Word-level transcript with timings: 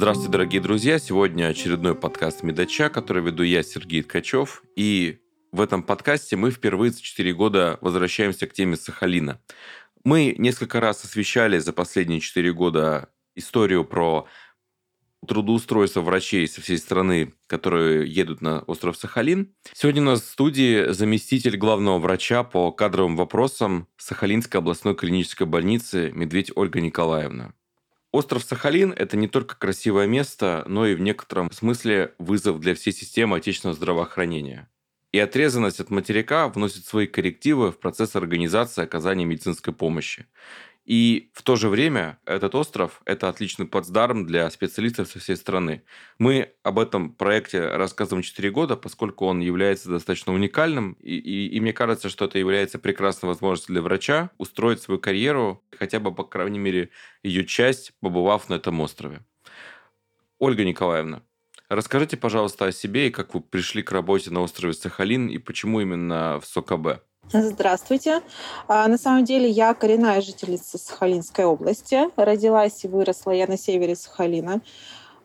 Здравствуйте, 0.00 0.32
дорогие 0.32 0.62
друзья! 0.62 0.98
Сегодня 0.98 1.48
очередной 1.48 1.94
подкаст 1.94 2.42
«Медача», 2.42 2.88
который 2.88 3.22
веду 3.22 3.42
я, 3.42 3.62
Сергей 3.62 4.02
Ткачев. 4.02 4.62
И 4.74 5.18
в 5.52 5.60
этом 5.60 5.82
подкасте 5.82 6.36
мы 6.36 6.52
впервые 6.52 6.90
за 6.90 7.02
4 7.02 7.34
года 7.34 7.76
возвращаемся 7.82 8.46
к 8.46 8.54
теме 8.54 8.78
Сахалина. 8.78 9.42
Мы 10.02 10.34
несколько 10.38 10.80
раз 10.80 11.04
освещали 11.04 11.58
за 11.58 11.74
последние 11.74 12.20
4 12.20 12.50
года 12.54 13.10
историю 13.34 13.84
про 13.84 14.26
трудоустройство 15.28 16.00
врачей 16.00 16.48
со 16.48 16.62
всей 16.62 16.78
страны, 16.78 17.34
которые 17.46 18.10
едут 18.10 18.40
на 18.40 18.60
остров 18.60 18.96
Сахалин. 18.96 19.52
Сегодня 19.74 20.00
у 20.00 20.06
нас 20.06 20.22
в 20.22 20.30
студии 20.30 20.92
заместитель 20.92 21.58
главного 21.58 21.98
врача 21.98 22.42
по 22.42 22.72
кадровым 22.72 23.16
вопросам 23.16 23.86
Сахалинской 23.98 24.60
областной 24.60 24.94
клинической 24.94 25.46
больницы 25.46 26.10
Медведь 26.14 26.52
Ольга 26.56 26.80
Николаевна. 26.80 27.52
Остров 28.12 28.42
Сахалин– 28.42 28.92
это 28.96 29.16
не 29.16 29.28
только 29.28 29.56
красивое 29.56 30.08
место, 30.08 30.64
но 30.66 30.84
и 30.84 30.96
в 30.96 31.00
некотором 31.00 31.52
смысле 31.52 32.12
вызов 32.18 32.58
для 32.58 32.74
всей 32.74 32.92
системы 32.92 33.36
отечественного 33.36 33.76
здравоохранения. 33.76 34.68
И 35.12 35.18
отрезанность 35.18 35.78
от 35.78 35.90
материка 35.90 36.48
вносит 36.48 36.84
свои 36.86 37.06
коррективы 37.06 37.70
в 37.70 37.78
процесс 37.78 38.16
организации 38.16 38.82
оказания 38.82 39.24
медицинской 39.24 39.72
помощи. 39.72 40.26
И 40.90 41.30
в 41.34 41.44
то 41.44 41.54
же 41.54 41.68
время 41.68 42.18
этот 42.26 42.56
остров– 42.56 43.00
это 43.04 43.28
отличный 43.28 43.64
плацдарм 43.64 44.26
для 44.26 44.50
специалистов 44.50 45.06
со 45.06 45.20
всей 45.20 45.36
страны. 45.36 45.84
Мы 46.18 46.52
об 46.64 46.80
этом 46.80 47.14
проекте 47.14 47.64
рассказываем 47.68 48.24
4 48.24 48.50
года, 48.50 48.74
поскольку 48.74 49.26
он 49.26 49.38
является 49.38 49.88
достаточно 49.88 50.34
уникальным, 50.34 50.94
и, 50.94 51.14
и, 51.14 51.46
и 51.46 51.60
мне 51.60 51.72
кажется, 51.72 52.08
что 52.08 52.24
это 52.24 52.40
является 52.40 52.80
прекрасной 52.80 53.28
возможностью 53.28 53.72
для 53.74 53.82
врача 53.82 54.30
устроить 54.36 54.82
свою 54.82 54.98
карьеру, 54.98 55.62
хотя 55.78 56.00
бы, 56.00 56.12
по 56.12 56.24
крайней 56.24 56.58
мере, 56.58 56.90
ее 57.22 57.46
часть, 57.46 57.92
побывав 58.00 58.48
на 58.48 58.54
этом 58.54 58.80
острове. 58.80 59.24
Ольга 60.40 60.64
Николаевна, 60.64 61.22
расскажите, 61.68 62.16
пожалуйста, 62.16 62.64
о 62.64 62.72
себе 62.72 63.06
и 63.06 63.12
как 63.12 63.32
вы 63.34 63.42
пришли 63.42 63.84
к 63.84 63.92
работе 63.92 64.32
на 64.32 64.40
острове 64.40 64.72
Сахалин 64.72 65.28
и 65.28 65.38
почему 65.38 65.80
именно 65.80 66.40
в 66.40 66.46
СОКБ. 66.46 67.04
Здравствуйте. 67.32 68.22
А, 68.66 68.88
на 68.88 68.98
самом 68.98 69.24
деле 69.24 69.48
я 69.48 69.72
коренная 69.74 70.20
жительница 70.20 70.78
Сахалинской 70.78 71.44
области. 71.44 72.08
Родилась 72.16 72.84
и 72.84 72.88
выросла 72.88 73.30
я 73.30 73.46
на 73.46 73.56
севере 73.56 73.94
Сахалина. 73.94 74.60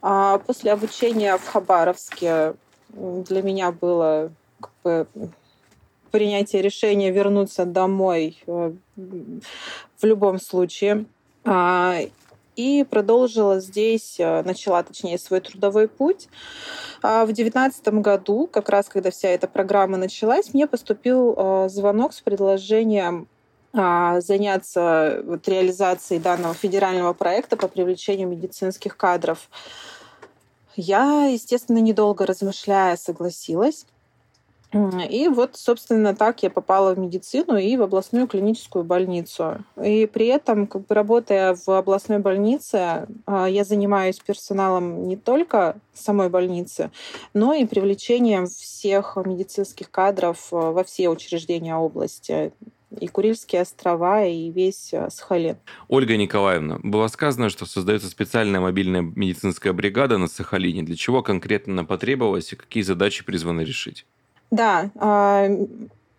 А, 0.03 0.37
после 0.37 0.71
обучения 0.71 1.35
в 1.35 1.47
Хабаровске 1.47 2.53
для 2.89 3.41
меня 3.41 3.71
было 3.71 4.31
как 4.61 4.71
бы, 4.83 5.07
принятие 6.11 6.61
решения 6.61 7.09
вернуться 7.09 7.65
домой 7.65 8.37
э, 8.45 8.73
в 8.95 10.03
любом 10.03 10.39
случае. 10.39 11.05
И 12.55 12.85
продолжила 12.89 13.59
здесь, 13.59 14.15
э, 14.19 14.43
начала, 14.43 14.81
точнее, 14.83 15.17
свой 15.17 15.41
трудовой 15.41 15.87
путь. 15.87 16.29
А 17.01 17.25
в 17.25 17.33
девятнадцатом 17.33 18.01
году, 18.01 18.47
как 18.47 18.69
раз 18.69 18.87
когда 18.87 19.11
вся 19.11 19.29
эта 19.29 19.47
программа 19.47 19.97
началась, 19.97 20.53
мне 20.53 20.67
поступил 20.67 21.35
э, 21.35 21.69
звонок 21.69 22.13
с 22.13 22.21
предложением 22.21 23.27
а, 23.77 24.21
заняться 24.21 25.21
вот 25.25 25.45
реализацией 25.49 26.21
данного 26.21 26.53
федерального 26.53 27.11
проекта 27.11 27.57
по 27.57 27.67
привлечению 27.67 28.29
медицинских 28.29 28.95
кадров. 28.95 29.49
Я, 30.77 31.25
естественно, 31.25 31.79
недолго 31.79 32.25
размышляя, 32.25 32.95
согласилась. 32.95 33.85
И 35.09 35.27
вот, 35.27 35.55
собственно, 35.55 36.15
так 36.15 36.43
я 36.43 36.49
попала 36.49 36.93
в 36.93 36.99
медицину 36.99 37.57
и 37.57 37.77
в 37.77 37.81
областную 37.81 38.27
клиническую 38.27 38.83
больницу. 38.83 39.63
И 39.81 40.05
при 40.05 40.27
этом, 40.27 40.67
как 40.67 40.85
бы 40.85 40.95
работая 40.95 41.55
в 41.55 41.69
областной 41.69 42.19
больнице, 42.19 43.07
а, 43.25 43.47
я 43.47 43.63
занимаюсь 43.63 44.19
персоналом 44.19 45.07
не 45.07 45.15
только 45.15 45.77
самой 45.93 46.29
больницы, 46.29 46.91
но 47.33 47.53
и 47.53 47.65
привлечением 47.65 48.47
всех 48.47 49.17
медицинских 49.23 49.89
кадров 49.89 50.47
а, 50.51 50.71
во 50.71 50.83
все 50.83 51.09
учреждения 51.09 51.75
области 51.75 52.51
и 52.99 53.07
Курильские 53.07 53.61
острова, 53.61 54.25
и 54.25 54.49
весь 54.51 54.93
а, 54.93 55.09
Сахалин. 55.09 55.57
Ольга 55.87 56.17
Николаевна, 56.17 56.79
было 56.83 57.07
сказано, 57.07 57.49
что 57.49 57.65
создается 57.65 58.09
специальная 58.09 58.59
мобильная 58.59 59.01
медицинская 59.01 59.73
бригада 59.73 60.17
на 60.17 60.27
Сахалине. 60.27 60.83
Для 60.83 60.95
чего 60.95 61.21
конкретно 61.23 61.73
она 61.73 61.83
потребовалась 61.83 62.51
и 62.53 62.55
какие 62.55 62.83
задачи 62.83 63.23
призваны 63.23 63.61
решить? 63.61 64.05
Да, 64.51 64.91
а, 64.95 65.47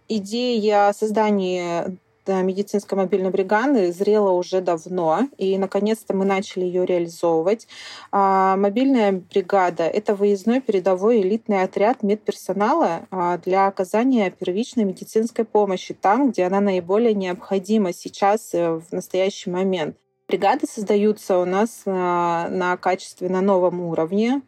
идея 0.09 0.92
создания 0.92 1.97
медицинской 2.28 2.98
мобильной 2.98 3.31
бригады 3.31 3.92
зрела 3.92 4.32
уже 4.32 4.60
давно, 4.60 5.28
и 5.38 5.56
наконец-то 5.59 6.14
мы 6.14 6.25
начали 6.25 6.64
ее 6.64 6.84
реализовывать. 6.84 7.66
А, 8.10 8.56
мобильная 8.56 9.12
бригада— 9.12 9.84
это 9.84 10.14
выездной 10.14 10.60
передовой 10.60 11.20
элитный 11.20 11.62
отряд 11.62 12.03
медперсонала 12.03 13.06
а, 13.10 13.38
для 13.38 13.66
оказания 13.66 14.31
первичной 14.31 14.84
медицинской 14.84 15.44
помощи 15.44 15.94
там, 15.94 16.31
где 16.31 16.44
она 16.44 16.60
наиболее 16.60 17.14
необходима 17.14 17.93
сейчас 17.93 18.54
э, 18.54 18.81
в 18.81 18.93
настоящий 18.93 19.50
момент. 19.50 19.97
Бригады 20.28 20.66
создаются 20.66 21.38
у 21.38 21.44
нас 21.44 21.82
на, 21.84 22.48
на 22.50 22.76
качественно 22.76 23.41
новом 23.41 23.81
уровне 23.81 24.43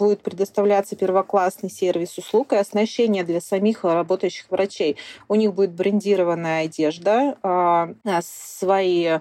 будет 0.00 0.22
предоставляться 0.22 0.96
первоклассный 0.96 1.70
сервис 1.70 2.16
услуг 2.16 2.54
и 2.54 2.56
оснащение 2.56 3.22
для 3.22 3.40
самих 3.40 3.84
работающих 3.84 4.46
врачей. 4.50 4.96
У 5.28 5.34
них 5.34 5.52
будет 5.54 5.72
брендированная 5.72 6.64
одежда, 6.64 7.36
а, 7.42 7.90
свои 8.22 9.18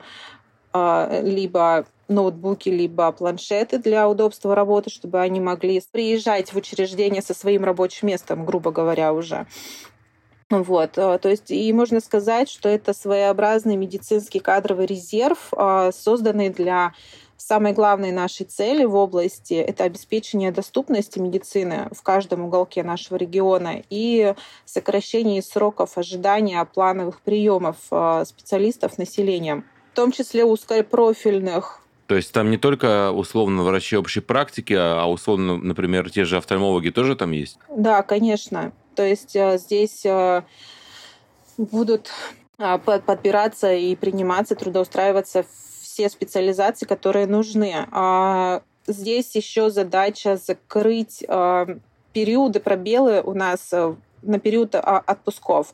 а, 0.71 1.21
либо 1.21 1.85
ноутбуки, 2.07 2.69
либо 2.69 3.11
планшеты 3.11 3.77
для 3.77 4.07
удобства 4.07 4.55
работы, 4.55 4.89
чтобы 4.89 5.19
они 5.19 5.41
могли 5.41 5.81
приезжать 5.91 6.53
в 6.53 6.55
учреждение 6.55 7.21
со 7.21 7.33
своим 7.33 7.65
рабочим 7.65 8.07
местом, 8.07 8.45
грубо 8.45 8.71
говоря, 8.71 9.11
уже. 9.11 9.47
Вот, 10.49 10.97
а, 10.97 11.17
то 11.17 11.27
есть 11.27 11.51
и 11.51 11.73
можно 11.73 11.99
сказать, 11.99 12.49
что 12.49 12.69
это 12.69 12.93
своеобразный 12.93 13.75
медицинский 13.75 14.39
кадровый 14.39 14.85
резерв, 14.85 15.51
созданный 15.91 16.49
для 16.49 16.93
самой 17.41 17.73
главной 17.73 18.11
нашей 18.11 18.45
цели 18.45 18.83
в 18.83 18.95
области— 18.95 19.53
это 19.55 19.85
обеспечение 19.85 20.51
доступности 20.51 21.19
медицины 21.19 21.87
в 21.91 22.01
каждом 22.03 22.45
уголке 22.45 22.83
нашего 22.83 23.17
региона 23.17 23.81
и 23.89 24.35
сокращение 24.65 25.41
сроков 25.41 25.97
ожидания 25.97 26.63
плановых 26.65 27.21
приемов 27.21 27.77
э, 27.91 28.23
специалистов 28.25 28.97
населением, 28.97 29.65
в 29.93 29.95
том 29.95 30.11
числе 30.11 30.45
узкопрофильных 30.45 31.81
то 32.07 32.15
есть 32.15 32.31
там 32.31 32.49
не 32.49 32.57
только 32.57 33.11
условно 33.11 33.61
врачи 33.61 33.95
общей 33.95 34.19
практики, 34.19 34.73
а 34.73 35.05
условно, 35.05 35.57
например, 35.57 36.09
те 36.09 36.25
же 36.25 36.37
офтальмологи 36.37 36.89
тоже 36.89 37.15
там 37.15 37.29
есть? 37.29 37.59
Да, 37.69 38.01
конечно. 38.01 38.71
То 38.95 39.05
есть 39.05 39.35
э, 39.35 39.59
здесь 39.59 40.07
будут 41.57 42.09
подбираться 42.57 43.73
и 43.73 43.95
приниматься, 43.95 44.55
трудоустраиваться 44.55 45.45
все 45.99 46.09
специализации, 46.09 46.85
которые 46.85 47.27
нужны. 47.27 47.73
А 47.91 48.61
здесь 48.87 49.35
еще 49.35 49.69
задача 49.69 50.37
закрыть 50.37 51.25
а, 51.27 51.67
периоды, 52.13 52.61
пробелы 52.61 53.21
у 53.21 53.33
нас 53.33 53.67
э, 53.73 53.95
на 54.21 54.39
период 54.39 54.75
а, 54.75 55.03
отпусков. 55.05 55.73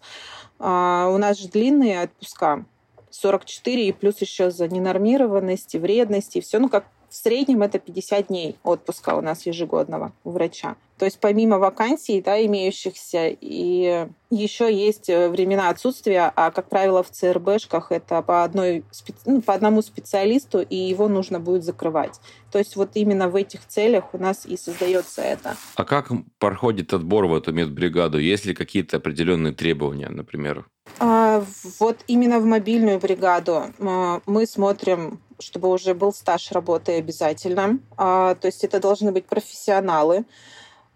А, 0.58 1.09
у 1.14 1.18
нас 1.19 1.38
же 1.38 1.47
длинные 1.47 2.02
отпуска. 2.02 2.66
44 3.12 3.88
и 3.88 3.91
плюс 3.91 4.19
еще 4.19 4.50
за 4.50 4.68
ненормированность 4.68 5.75
и 5.75 5.78
вредность 5.78 6.35
и 6.35 6.41
все. 6.41 6.58
Ну, 6.58 6.69
как 6.69 6.85
в 7.16 7.18
среднем 7.18 7.62
это 7.64 7.80
50 7.80 8.28
дней 8.28 8.58
отпуска 8.64 9.16
у 9.16 9.22
нас 9.22 9.46
ежегодного 9.46 10.12
у 10.26 10.31
врача. 10.31 10.76
То 10.98 11.06
есть 11.06 11.18
помимо 11.22 11.59
вакансий, 11.59 12.22
да, 12.22 12.46
имеющихся, 12.46 13.28
и 13.29 14.08
еще 14.29 14.73
есть 14.73 15.09
э, 15.09 15.29
времена 15.29 15.70
отсутствия, 15.70 16.32
а, 16.35 16.52
как 16.52 16.67
правило, 16.67 17.03
в 17.03 17.09
ЦРБшках 17.09 17.91
это 17.94 18.22
по, 18.22 18.44
одной, 18.44 18.84
ну, 19.26 19.41
по 19.41 19.53
одному 19.53 19.82
специалисту, 19.82 20.59
и 20.59 20.76
его 20.76 21.08
нужно 21.08 21.40
будет 21.40 21.64
закрывать. 21.64 22.20
То 22.52 22.59
есть 22.59 22.76
вот 22.76 22.91
именно 22.96 23.29
в 23.29 23.35
этих 23.35 23.66
целях 23.66 24.14
у 24.14 24.17
нас 24.17 24.46
и 24.46 24.58
создается 24.58 25.22
это. 25.22 25.56
А 25.76 25.85
как 25.85 26.12
проходит 26.38 26.94
отбор 26.94 27.28
в 27.28 27.35
эту 27.35 27.53
медбригаду? 27.53 28.20
Есть 28.20 28.46
ли 28.46 28.53
какие-то 28.53 28.97
определенные 28.97 29.53
требования, 29.53 30.09
например? 30.09 30.66
А, 31.00 31.44
вот 31.79 32.00
именно 32.08 32.40
в 32.40 32.46
мобильную 32.46 33.00
бригаду 33.00 33.64
мы 33.79 34.46
смотрим 34.46 35.20
чтобы 35.40 35.70
уже 35.70 35.93
был 35.93 36.14
стаж 36.14 36.52
работы 36.52 36.93
обязательно. 36.93 37.79
А, 37.97 38.35
то 38.35 38.47
есть 38.47 38.64
это 38.64 38.79
должны 38.79 39.11
быть 39.11 39.26
профессионалы. 39.26 40.26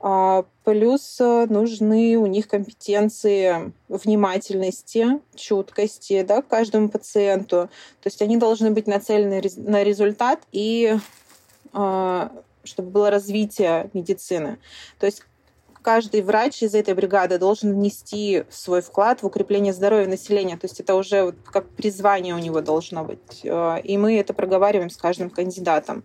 А, 0.02 0.46
плюс 0.64 1.18
э, 1.20 1.46
нужны 1.50 2.16
у 2.16 2.26
них 2.26 2.48
компетенции 2.48 3.74
внимательности, 3.90 5.20
чуткости 5.36 6.24
да, 6.24 6.42
к 6.42 6.48
каждому 6.48 6.90
пациенту. 6.90 7.70
То 8.02 8.08
есть 8.08 8.22
они 8.22 8.38
должны 8.38 8.72
быть 8.72 8.88
нацелены 8.88 9.42
на 9.58 9.84
результат 9.84 10.40
и 10.52 10.98
а, 11.74 12.32
чтобы 12.64 12.92
было 12.92 13.10
развитие 13.10 13.90
медицины. 13.94 14.58
То 15.00 15.06
есть 15.06 15.24
каждый 15.82 16.22
врач 16.22 16.64
из 16.64 16.76
этой 16.76 16.94
бригады 16.94 17.38
должен 17.38 17.74
внести 17.74 18.44
свой 18.50 18.82
вклад 18.82 19.22
в 19.22 19.26
укрепление 19.26 19.74
здоровья 19.74 20.08
населения. 20.08 20.58
То 20.58 20.66
есть 20.66 20.80
это 20.80 20.96
уже 20.96 21.24
вот 21.24 21.36
как 21.46 21.70
призвание 21.70 22.36
у 22.36 22.40
него 22.40 22.62
должно 22.62 23.04
быть. 23.04 23.42
Э, 23.44 23.80
и 23.84 23.98
мы 23.98 24.18
это 24.18 24.34
проговариваем 24.34 24.90
с 24.90 24.98
каждым 24.98 25.30
кандидатом. 25.30 26.04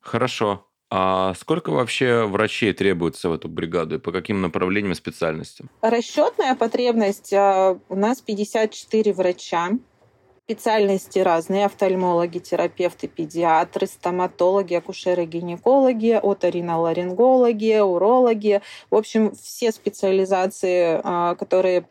Хорошо. 0.00 0.64
А 0.90 1.34
сколько 1.34 1.70
вообще 1.70 2.24
врачей 2.24 2.72
требуется 2.72 3.28
в 3.28 3.34
эту 3.34 3.48
бригаду 3.48 3.96
и 3.96 3.98
по 3.98 4.10
каким 4.10 4.40
направлениям 4.40 4.92
и 4.92 4.94
специальностям? 4.94 5.68
Расчетная 5.82 6.54
потребность 6.54 7.32
а, 7.34 7.78
у 7.90 7.94
нас 7.94 8.22
54 8.22 9.12
врача. 9.12 9.70
Специальности 10.48 11.18
разные. 11.18 11.66
Офтальмологи, 11.66 12.38
терапевты, 12.38 13.06
педиатры, 13.06 13.86
стоматологи, 13.86 14.72
акушеры, 14.72 15.26
гинекологи, 15.26 16.12
оториноларингологи, 16.12 17.78
урологи. 17.80 18.62
В 18.90 18.94
общем, 18.94 19.34
все 19.34 19.72
специализации, 19.72 21.02
а, 21.04 21.34
которые 21.34 21.86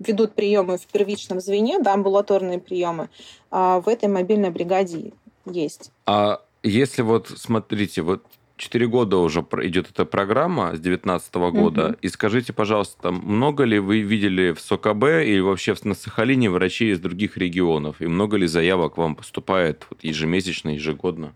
ведут 0.00 0.34
приемы 0.34 0.76
в 0.76 0.86
первичном 0.88 1.40
звене, 1.40 1.78
да, 1.78 1.94
амбулаторные 1.94 2.58
приемы, 2.58 3.10
а, 3.52 3.80
в 3.80 3.88
этой 3.88 4.08
мобильной 4.08 4.50
бригаде 4.50 5.12
есть. 5.46 5.92
А 6.04 6.42
если 6.64 7.02
вот, 7.02 7.28
смотрите, 7.28 8.02
вот 8.02 8.24
Четыре 8.56 8.86
года 8.86 9.16
уже 9.16 9.40
идет 9.62 9.90
эта 9.90 10.04
программа 10.04 10.76
с 10.76 10.80
2019 10.80 11.34
года. 11.34 11.86
Угу. 11.88 11.96
И 12.02 12.08
скажите, 12.08 12.52
пожалуйста, 12.52 13.10
много 13.10 13.64
ли 13.64 13.80
вы 13.80 14.00
видели 14.00 14.52
в 14.52 14.60
СОКБ 14.60 15.04
или 15.24 15.40
вообще 15.40 15.74
на 15.82 15.94
Сахалине 15.94 16.50
врачей 16.50 16.92
из 16.92 17.00
других 17.00 17.36
регионов? 17.36 18.00
И 18.00 18.06
много 18.06 18.36
ли 18.36 18.46
заявок 18.46 18.96
вам 18.96 19.16
поступает 19.16 19.84
вот 19.90 20.04
ежемесячно, 20.04 20.70
ежегодно? 20.70 21.32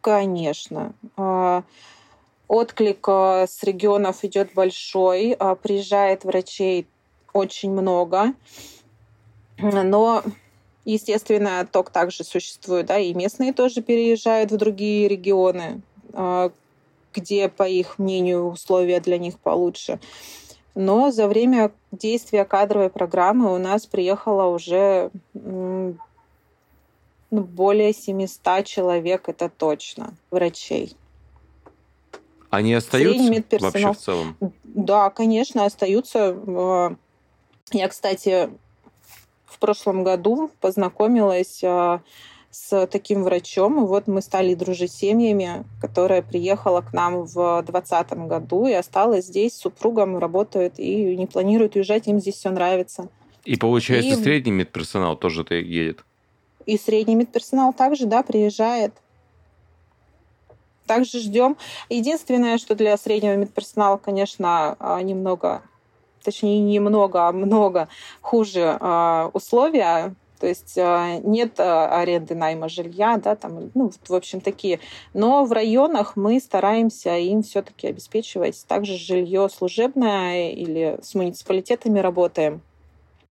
Конечно. 0.00 0.94
А, 1.16 1.62
отклик 2.48 3.06
а, 3.08 3.46
с 3.46 3.62
регионов 3.62 4.24
идет 4.24 4.50
большой. 4.52 5.32
А, 5.32 5.54
приезжает 5.54 6.24
врачей 6.24 6.88
очень 7.32 7.70
много. 7.70 8.34
Но 9.58 10.24
Естественно, 10.86 11.66
ток 11.70 11.90
также 11.90 12.22
существует, 12.22 12.86
да, 12.86 12.96
и 12.96 13.12
местные 13.12 13.52
тоже 13.52 13.82
переезжают 13.82 14.52
в 14.52 14.56
другие 14.56 15.08
регионы, 15.08 15.80
где, 17.14 17.48
по 17.48 17.66
их 17.66 17.98
мнению, 17.98 18.46
условия 18.48 19.00
для 19.00 19.18
них 19.18 19.38
получше. 19.38 19.98
Но 20.74 21.10
за 21.10 21.26
время 21.26 21.72
действия 21.90 22.44
кадровой 22.44 22.90
программы 22.90 23.54
у 23.54 23.58
нас 23.58 23.86
приехало 23.86 24.54
уже 24.54 25.10
ну, 25.32 25.96
более 27.30 27.92
700 27.92 28.64
человек, 28.66 29.28
это 29.28 29.48
точно, 29.48 30.14
врачей. 30.30 30.96
Они 32.50 32.74
остаются 32.74 33.58
вообще 33.58 33.92
в 33.92 33.96
целом? 33.96 34.36
Да, 34.64 35.10
конечно, 35.10 35.64
остаются. 35.64 36.36
А, 36.46 36.96
я, 37.72 37.88
кстати, 37.88 38.50
в 39.44 39.58
прошлом 39.58 40.04
году 40.04 40.50
познакомилась 40.60 41.62
а, 41.64 42.02
с 42.56 42.86
таким 42.86 43.22
врачом, 43.22 43.84
и 43.84 43.86
вот 43.86 44.06
мы 44.06 44.22
стали 44.22 44.54
дружить 44.54 44.90
с 44.90 44.96
семьями, 44.96 45.64
которая 45.80 46.22
приехала 46.22 46.80
к 46.80 46.92
нам 46.92 47.24
в 47.26 47.62
2020 47.62 48.12
году 48.26 48.66
и 48.66 48.72
осталась 48.72 49.26
здесь 49.26 49.52
с 49.52 49.60
супругом, 49.60 50.18
работает 50.18 50.78
и 50.78 51.16
не 51.16 51.26
планирует 51.26 51.76
уезжать, 51.76 52.06
им 52.08 52.18
здесь 52.18 52.36
все 52.36 52.50
нравится. 52.50 53.08
И 53.44 53.56
получается, 53.56 54.18
и... 54.18 54.22
средний 54.22 54.52
медперсонал 54.52 55.16
тоже 55.16 55.44
едет? 55.50 56.04
И 56.64 56.78
средний 56.78 57.14
медперсонал 57.14 57.72
также, 57.72 58.06
да, 58.06 58.22
приезжает. 58.22 58.92
Также 60.86 61.20
ждем. 61.20 61.56
Единственное, 61.90 62.58
что 62.58 62.74
для 62.74 62.96
среднего 62.96 63.36
медперсонала, 63.36 63.98
конечно, 63.98 64.76
а, 64.78 65.02
немного 65.02 65.62
точнее, 66.24 66.58
немного, 66.58 67.28
а 67.28 67.32
много 67.32 67.88
хуже 68.20 68.76
э, 68.80 69.30
условия. 69.32 70.16
То 70.38 70.46
есть 70.46 70.76
э, 70.76 71.20
нет 71.24 71.58
э, 71.58 71.62
аренды 71.62 72.34
найма 72.34 72.68
жилья, 72.68 73.16
да, 73.16 73.36
там, 73.36 73.70
ну, 73.74 73.90
в 74.06 74.14
общем, 74.14 74.40
такие. 74.40 74.80
Но 75.14 75.44
в 75.44 75.52
районах 75.52 76.16
мы 76.16 76.40
стараемся 76.40 77.16
им 77.16 77.42
все-таки 77.42 77.86
обеспечивать 77.86 78.64
также 78.66 78.96
жилье 78.96 79.48
служебное 79.48 80.50
или 80.50 80.98
с 81.02 81.14
муниципалитетами 81.14 81.98
работаем 81.98 82.60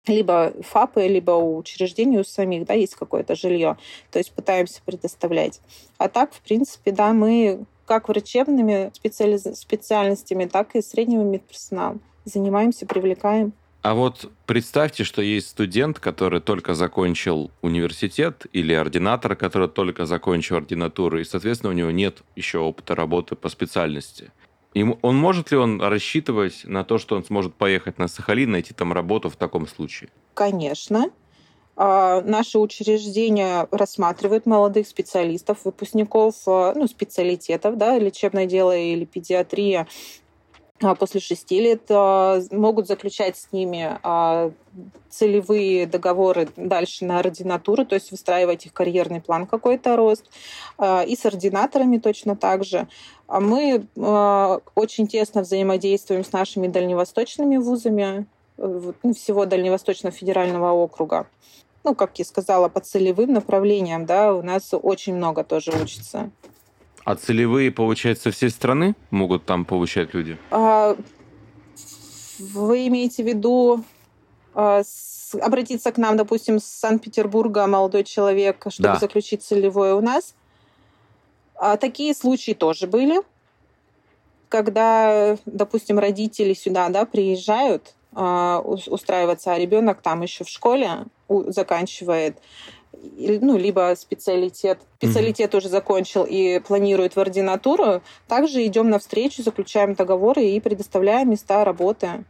либо 0.07 0.53
ФАПы, 0.63 1.07
либо 1.07 1.33
у 1.33 1.57
учреждений 1.57 2.19
у 2.19 2.25
самих, 2.25 2.67
да, 2.67 2.75
есть 2.75 2.97
какое-то 2.97 3.37
жилье. 3.37 3.77
То 4.11 4.19
есть 4.19 4.33
пытаемся 4.33 4.81
предоставлять. 4.85 5.61
А 5.99 6.09
так, 6.09 6.33
в 6.33 6.41
принципе, 6.41 6.91
да, 6.91 7.13
мы 7.13 7.65
как 7.87 8.09
врачебными 8.09 8.91
специали... 8.95 9.37
специальностями, 9.37 10.47
так 10.47 10.75
и 10.75 10.83
средним 10.83 11.31
медперсоналом 11.31 12.01
занимаемся, 12.25 12.87
привлекаем. 12.87 13.53
А 13.83 13.95
вот 13.95 14.31
представьте, 14.47 15.03
что 15.03 15.23
есть 15.23 15.49
студент, 15.49 15.99
который 15.99 16.41
только 16.41 16.75
закончил 16.75 17.51
университет, 17.63 18.47
или 18.53 18.73
ординатор, 18.73 19.35
который 19.35 19.69
только 19.69 20.07
закончил 20.07 20.57
ординатуру, 20.57 21.19
и, 21.19 21.25
соответственно, 21.25 21.71
у 21.71 21.77
него 21.77 21.91
нет 21.91 22.23
еще 22.37 22.59
опыта 22.59 22.95
работы 22.95 23.35
по 23.35 23.49
специальности. 23.49 24.31
И 24.73 24.85
он 24.85 25.17
может 25.17 25.51
ли 25.51 25.57
он 25.57 25.83
рассчитывать 25.83 26.63
на 26.65 26.85
то, 26.85 26.99
что 26.99 27.17
он 27.17 27.25
сможет 27.25 27.55
поехать 27.55 27.99
на 27.99 28.07
Сахалин, 28.07 28.53
найти 28.53 28.73
там 28.73 28.93
работу 28.93 29.29
в 29.29 29.37
таком 29.37 29.67
случае? 29.67 30.11
Конечно. 30.35 31.11
А, 31.75 32.23
наши 32.23 32.59
учреждения 32.59 33.67
рассматривают 33.71 34.47
молодых 34.47 34.87
специалистов, 34.87 35.65
выпускников 35.65 36.37
а, 36.47 36.73
ну, 36.75 36.87
специалитетов, 36.87 37.77
да, 37.77 37.99
лечебное 37.99 38.47
дело 38.47 38.77
или 38.77 39.05
педиатрия, 39.05 39.89
после 40.99 41.21
шести 41.21 41.61
лет 41.61 41.83
а, 41.91 42.41
могут 42.51 42.87
заключать 42.87 43.37
с 43.37 43.53
ними 43.53 43.99
а, 44.03 44.51
целевые 45.11 45.87
договоры 45.87 46.49
дальше 46.57 47.05
на 47.05 47.19
ординатуру, 47.19 47.85
то 47.85 47.95
есть 47.95 48.11
выстраивать 48.11 48.67
их 48.67 48.73
карьерный 48.73 49.21
план 49.21 49.47
какой-то 49.47 49.97
рост. 49.97 50.25
И 51.07 51.15
с 51.15 51.27
ординаторами 51.27 51.99
точно 51.99 52.35
так 52.35 52.65
же. 52.65 52.89
Мы 53.29 53.87
очень 53.95 55.07
тесно 55.07 55.43
взаимодействуем 55.43 56.25
с 56.25 56.33
нашими 56.33 56.69
дальневосточными 56.69 57.59
вузами 57.59 58.27
ну, 58.57 59.13
всего 59.15 59.45
Дальневосточного 59.45 60.15
федерального 60.15 60.73
округа. 60.73 61.27
Ну, 61.85 61.95
как 61.95 62.19
я 62.19 62.25
сказала, 62.25 62.69
по 62.69 62.81
целевым 62.81 63.33
направлениям, 63.33 64.07
да, 64.07 64.33
у 64.35 64.43
нас 64.43 64.71
очень 64.73 65.15
много 65.15 65.43
тоже 65.43 65.73
учится. 65.73 66.31
А 67.05 67.17
целевые, 67.17 67.71
получается, 67.71 68.31
всей 68.31 68.51
страны 68.51 68.95
могут 69.11 69.45
там 69.45 69.65
получать 69.65 70.15
люди? 70.15 70.39
А, 70.51 70.97
вы 72.39 72.87
имеете 72.87 73.25
в 73.25 73.27
виду 73.27 73.85
а, 74.55 74.83
с, 74.85 75.35
обратиться 75.35 75.91
к 75.91 75.99
нам, 75.99 76.17
допустим, 76.17 76.61
с 76.61 76.65
Санкт-Петербурга 76.65 77.67
молодой 77.67 78.05
человек, 78.05 78.65
чтобы 78.69 78.91
да. 78.91 78.97
заключить 78.97 79.43
целевое 79.43 79.95
у 79.95 80.01
нас? 80.01 80.35
А, 81.57 81.77
такие 81.77 82.15
случаи 82.15 82.53
тоже 82.53 82.87
были, 82.87 83.23
когда, 84.49 85.37
допустим, 85.47 85.99
родители 85.99 86.55
сюда 86.55 86.89
да, 86.89 87.05
приезжают 87.05 87.95
а, 88.15 88.61
устраиваться, 88.61 89.53
а 89.53 89.59
ребенок 89.59 90.03
там 90.03 90.23
еще 90.23 90.45
в 90.45 90.49
школе 90.49 91.07
заканчивает 91.29 92.39
ну, 93.17 93.57
либо 93.57 93.95
специалитет, 93.97 94.81
специалитет 94.99 95.55
mm-hmm. 95.55 95.59
уже 95.59 95.69
закончил 95.69 96.25
и 96.29 96.61
планирует 96.61 97.17
в 97.17 97.21
ординатуру, 97.21 98.03
также 98.29 98.65
идем 98.67 98.91
навстречу, 98.91 99.43
заключаем 99.43 99.95
договоры 99.95 100.45
и 100.45 100.61
предоставляем 100.61 101.31
места 101.31 101.65
работы. 101.65 102.25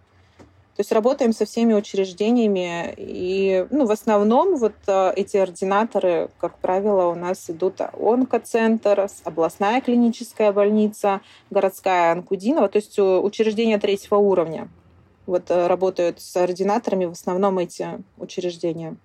То 0.75 0.81
есть 0.81 0.91
работаем 0.91 1.35
со 1.35 1.45
всеми 1.45 1.75
учреждениями, 1.75 2.95
и 2.97 3.67
ну, 3.71 3.85
в 3.85 3.91
основном 3.91 4.57
вот 4.57 4.73
э, 4.87 5.13
эти 5.17 5.37
ординаторы, 5.37 6.31
как 6.39 6.59
правило, 6.59 7.09
у 7.09 7.15
нас 7.15 7.51
идут 7.51 7.83
онкоцентр, 7.83 9.07
областная 9.25 9.83
клиническая 9.83 10.51
больница, 10.51 11.21
городская 11.51 12.13
Анкудинова, 12.13 12.71
то 12.71 12.77
есть 12.77 12.99
учреждения 12.99 13.79
третьего 13.79 14.17
уровня. 14.17 14.71
Вот 15.27 15.51
э, 15.51 15.67
работают 15.67 16.23
с 16.23 16.35
ординаторами 16.39 17.05
в 17.05 17.13
основном 17.13 17.59
эти 17.59 18.03
учреждения. 18.17 18.97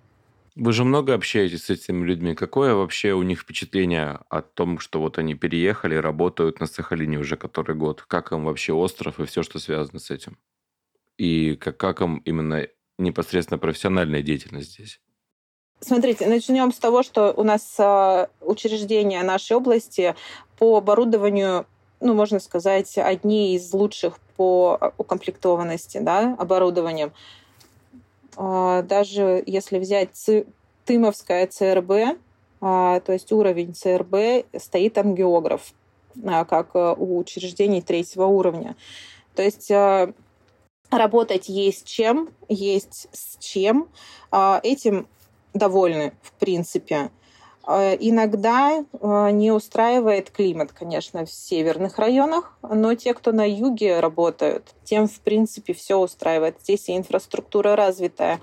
Вы 0.60 0.74
же 0.74 0.84
много 0.84 1.14
общаетесь 1.14 1.66
с 1.66 1.70
этими 1.70 2.04
людьми. 2.04 2.34
Какое 2.34 2.74
вообще 2.74 3.14
у 3.14 3.22
них 3.22 3.42
впечатление 3.42 4.22
о 4.28 4.42
том, 4.42 4.80
что 4.80 5.00
вот 5.00 5.20
они 5.20 5.36
переехали, 5.36 5.94
работают 5.94 6.60
на 6.60 6.66
Сахалине 6.66 7.20
уже 7.20 7.38
который 7.38 7.76
год? 7.76 8.02
Как 8.02 8.32
им 8.32 8.46
вообще 8.46 8.74
остров 8.74 9.20
и 9.20 9.26
все, 9.26 9.44
что 9.44 9.60
связано 9.60 10.00
с 10.00 10.10
этим? 10.10 10.40
И 11.20 11.56
как, 11.58 11.78
как 11.78 12.02
им 12.02 12.18
именно 12.26 12.68
непосредственно 12.98 13.60
профессиональная 13.60 14.24
деятельность 14.24 14.74
здесь? 14.74 15.00
Смотрите, 15.80 16.26
начнем 16.26 16.72
с 16.72 16.80
того, 16.80 17.04
что 17.04 17.34
у 17.34 17.44
нас 17.44 17.76
а, 17.80 18.28
учреждения 18.42 19.22
нашей 19.22 19.58
области 19.58 20.16
по 20.58 20.78
оборудованию, 20.78 21.68
ну, 22.00 22.16
можно 22.16 22.40
сказать, 22.40 22.98
одни 22.98 23.56
из 23.56 23.72
лучших 23.74 24.18
по 24.36 24.80
а, 24.82 24.92
укомплектованности 24.98 26.00
да, 26.00 26.36
оборудованием. 26.40 27.12
А, 28.38 28.84
даже 28.84 29.44
если 29.46 29.80
взять 29.80 30.30
Тымовская 30.86 31.48
ЦРБ, 31.48 32.20
а, 32.62 33.00
то 33.00 33.14
есть 33.14 33.32
уровень 33.32 33.74
ЦРБ, 33.74 34.46
стоит 34.62 34.98
ангиограф, 35.00 35.74
а, 36.24 36.46
как 36.46 36.76
у 36.76 37.18
учреждений 37.18 37.82
третьего 37.82 38.26
уровня. 38.26 38.76
То 39.36 39.42
есть 39.42 39.72
работать 40.90 41.50
есть 41.50 41.86
чем, 41.86 42.30
есть 42.48 43.08
с 43.12 43.38
чем. 43.38 43.88
Этим 44.32 45.08
довольны, 45.54 46.14
в 46.24 46.32
принципе. 46.34 47.12
Иногда 47.68 48.86
не 49.02 49.52
устраивает 49.52 50.32
климат, 50.32 50.72
конечно, 50.72 51.26
в 51.26 51.32
северных 51.32 52.00
районах, 52.00 52.58
но 52.62 52.96
те, 52.96 53.14
кто 53.14 53.34
на 53.34 53.46
юге 53.46 54.00
работают, 54.00 54.74
тем, 54.86 55.10
в 55.10 55.20
принципе, 55.20 55.74
все 55.74 55.98
устраивает. 55.98 56.56
Здесь 56.62 56.88
и 56.88 56.96
инфраструктура 56.96 57.76
развитая, 57.76 58.40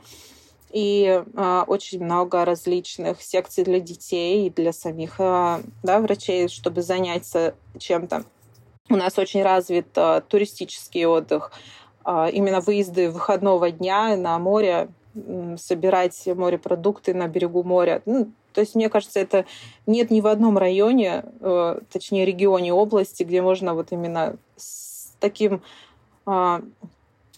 и 0.75 1.23
э, 1.25 1.65
очень 1.69 2.05
много 2.05 2.45
различных 2.45 3.23
секций 3.23 3.63
для 3.63 3.79
детей 3.79 4.49
и 4.49 4.51
для 4.51 4.73
самих 4.73 5.21
э, 5.21 5.61
да, 5.85 6.01
врачей, 6.01 6.49
чтобы 6.49 6.83
заняться 6.83 7.55
чем-то. 7.79 8.25
У 8.91 8.97
нас 8.97 9.17
очень 9.17 9.45
развит 9.45 9.87
э, 9.95 10.21
туристический 10.29 11.07
отдых, 11.07 11.53
э, 12.05 12.29
именно 12.33 12.61
выезды 12.61 13.09
выходного 13.09 13.71
дня 13.71 14.17
на 14.17 14.37
море, 14.41 14.89
э, 15.15 15.57
собирать 15.59 16.27
морепродукты 16.27 17.15
на 17.15 17.29
берегу 17.29 17.63
моря. 17.63 18.03
Ну, 18.05 18.33
то 18.55 18.61
есть, 18.61 18.75
мне 18.77 18.89
кажется, 18.89 19.19
это 19.19 19.45
нет 19.87 20.11
ни 20.11 20.21
в 20.21 20.29
одном 20.29 20.57
районе, 20.57 21.25
э, 21.41 21.79
точнее, 21.93 22.25
регионе, 22.25 22.73
области, 22.73 23.25
где 23.25 23.43
можно 23.43 23.75
вот 23.75 23.89
именно 23.91 24.37
с 24.57 25.13
таким 25.19 25.61
э, 26.27 26.61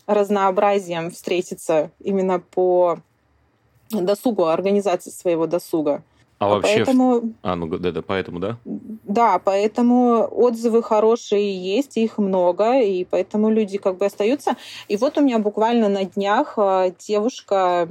разнообразием 0.06 1.10
встретиться 1.10 1.90
именно 2.00 2.38
по 2.38 2.98
досугу, 3.90 4.44
организации 4.44 5.10
своего 5.10 5.46
досуга. 5.46 6.02
А, 6.38 6.46
а 6.46 6.48
вообще... 6.50 6.76
Поэтому... 6.76 7.32
А, 7.42 7.56
ну 7.56 7.66
да, 7.66 7.90
да, 7.90 8.02
поэтому, 8.02 8.38
да? 8.38 8.58
Да, 8.64 9.38
поэтому 9.38 10.28
отзывы 10.30 10.82
хорошие 10.82 11.56
есть, 11.56 11.96
их 11.96 12.18
много, 12.18 12.78
и 12.80 13.04
поэтому 13.04 13.50
люди 13.50 13.78
как 13.78 13.96
бы 13.96 14.04
остаются. 14.04 14.56
И 14.88 14.98
вот 14.98 15.16
у 15.16 15.22
меня 15.22 15.38
буквально 15.38 15.88
на 15.88 16.04
днях 16.04 16.54
а, 16.58 16.90
девушка 16.90 17.88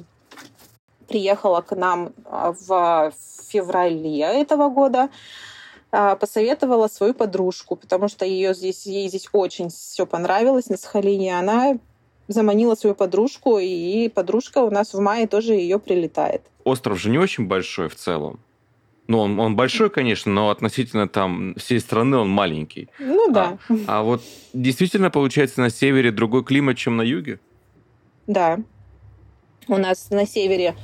приехала 1.08 1.62
к 1.62 1.76
нам 1.76 2.14
а, 2.26 2.54
в 2.54 3.14
феврале 3.48 4.20
этого 4.20 4.70
года, 4.70 5.10
а, 5.92 6.16
посоветовала 6.16 6.88
свою 6.88 7.14
подружку, 7.14 7.76
потому 7.76 8.08
что 8.08 8.26
ее 8.26 8.54
здесь, 8.54 8.86
ей 8.86 9.08
здесь 9.08 9.30
очень 9.32 9.70
все 9.70 10.06
понравилось 10.06 10.70
на 10.70 10.78
Сахалине. 10.78 11.38
Она 11.38 11.78
заманила 12.28 12.76
свою 12.76 12.96
подружку, 12.96 13.60
и 13.60 14.10
подружка 14.10 14.60
у 14.60 14.72
нас 14.72 14.94
в 14.94 15.00
мае 15.00 15.28
тоже 15.28 15.54
ее 15.54 15.80
прилетает. 15.80 16.42
Остров 16.64 17.00
же 17.00 17.10
не 17.10 17.18
очень 17.18 17.48
большой 17.48 17.88
в 17.88 17.96
целом. 17.96 18.40
Ну, 19.08 19.20
он, 19.20 19.40
он 19.40 19.56
большой, 19.56 19.92
конечно, 19.92 20.32
но 20.32 20.50
относительно 20.50 21.08
там 21.08 21.54
всей 21.56 21.80
страны 21.80 22.18
он 22.18 22.30
маленький. 22.30 22.90
Ну 22.98 23.32
да. 23.32 23.60
А, 23.88 24.00
а 24.00 24.04
вот 24.04 24.24
действительно 24.54 25.12
получается 25.12 25.62
на 25.62 25.70
севере 25.70 26.12
другой 26.12 26.44
климат, 26.44 26.78
чем 26.78 26.98
на 26.98 27.04
юге? 27.04 27.40
Да. 28.26 28.60
У 29.68 29.78
нас 29.78 30.10
на 30.10 30.26
севере 30.26 30.76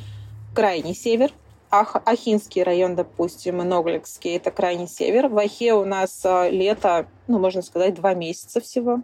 крайний 0.53 0.95
север, 0.95 1.31
Ах, 1.73 1.95
Ахинский 2.05 2.63
район, 2.63 2.95
допустим, 2.95 3.61
и 3.61 3.63
Ногликский, 3.63 4.35
это 4.35 4.51
крайний 4.51 4.89
север. 4.89 5.29
В 5.29 5.37
Ахе 5.37 5.73
у 5.73 5.85
нас 5.85 6.19
а, 6.25 6.49
лето, 6.49 7.07
ну, 7.27 7.39
можно 7.39 7.61
сказать, 7.61 7.93
два 7.93 8.13
месяца 8.13 8.59
всего. 8.59 8.99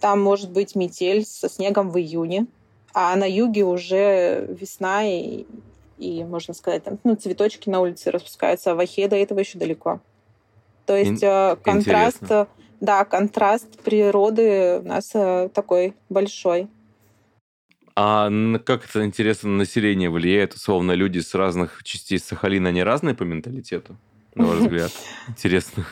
Там 0.00 0.20
может 0.20 0.50
быть 0.50 0.74
метель 0.74 1.24
со 1.24 1.48
снегом 1.48 1.88
в 1.90 1.98
июне, 1.98 2.46
а 2.92 3.16
на 3.16 3.24
юге 3.24 3.64
уже 3.64 4.46
весна 4.50 5.04
и, 5.04 5.46
и 5.96 6.24
можно 6.24 6.52
сказать, 6.52 6.84
там, 6.84 6.98
ну, 7.04 7.14
цветочки 7.14 7.70
на 7.70 7.80
улице 7.80 8.10
распускаются, 8.10 8.72
а 8.72 8.74
в 8.74 8.80
Ахе 8.80 9.08
до 9.08 9.16
этого 9.16 9.38
еще 9.38 9.58
далеко. 9.58 10.00
То 10.84 10.94
есть 10.94 11.24
Ин- 11.24 11.56
контраст, 11.62 12.22
интересно. 12.22 12.48
да, 12.80 13.06
контраст 13.06 13.78
природы 13.78 14.80
у 14.80 14.86
нас 14.86 15.08
такой 15.54 15.94
большой. 16.10 16.68
А 18.02 18.30
как 18.64 18.88
это 18.88 19.04
интересно, 19.04 19.50
население 19.50 20.08
влияет? 20.08 20.54
Условно, 20.54 20.92
люди 20.92 21.18
с 21.18 21.34
разных 21.34 21.82
частей 21.82 22.18
Сахалина, 22.18 22.72
не 22.72 22.82
разные 22.82 23.14
по 23.14 23.24
менталитету, 23.24 23.98
на 24.34 24.46
ваш 24.46 24.58
взгляд? 24.60 24.90
Интересно 25.28 25.84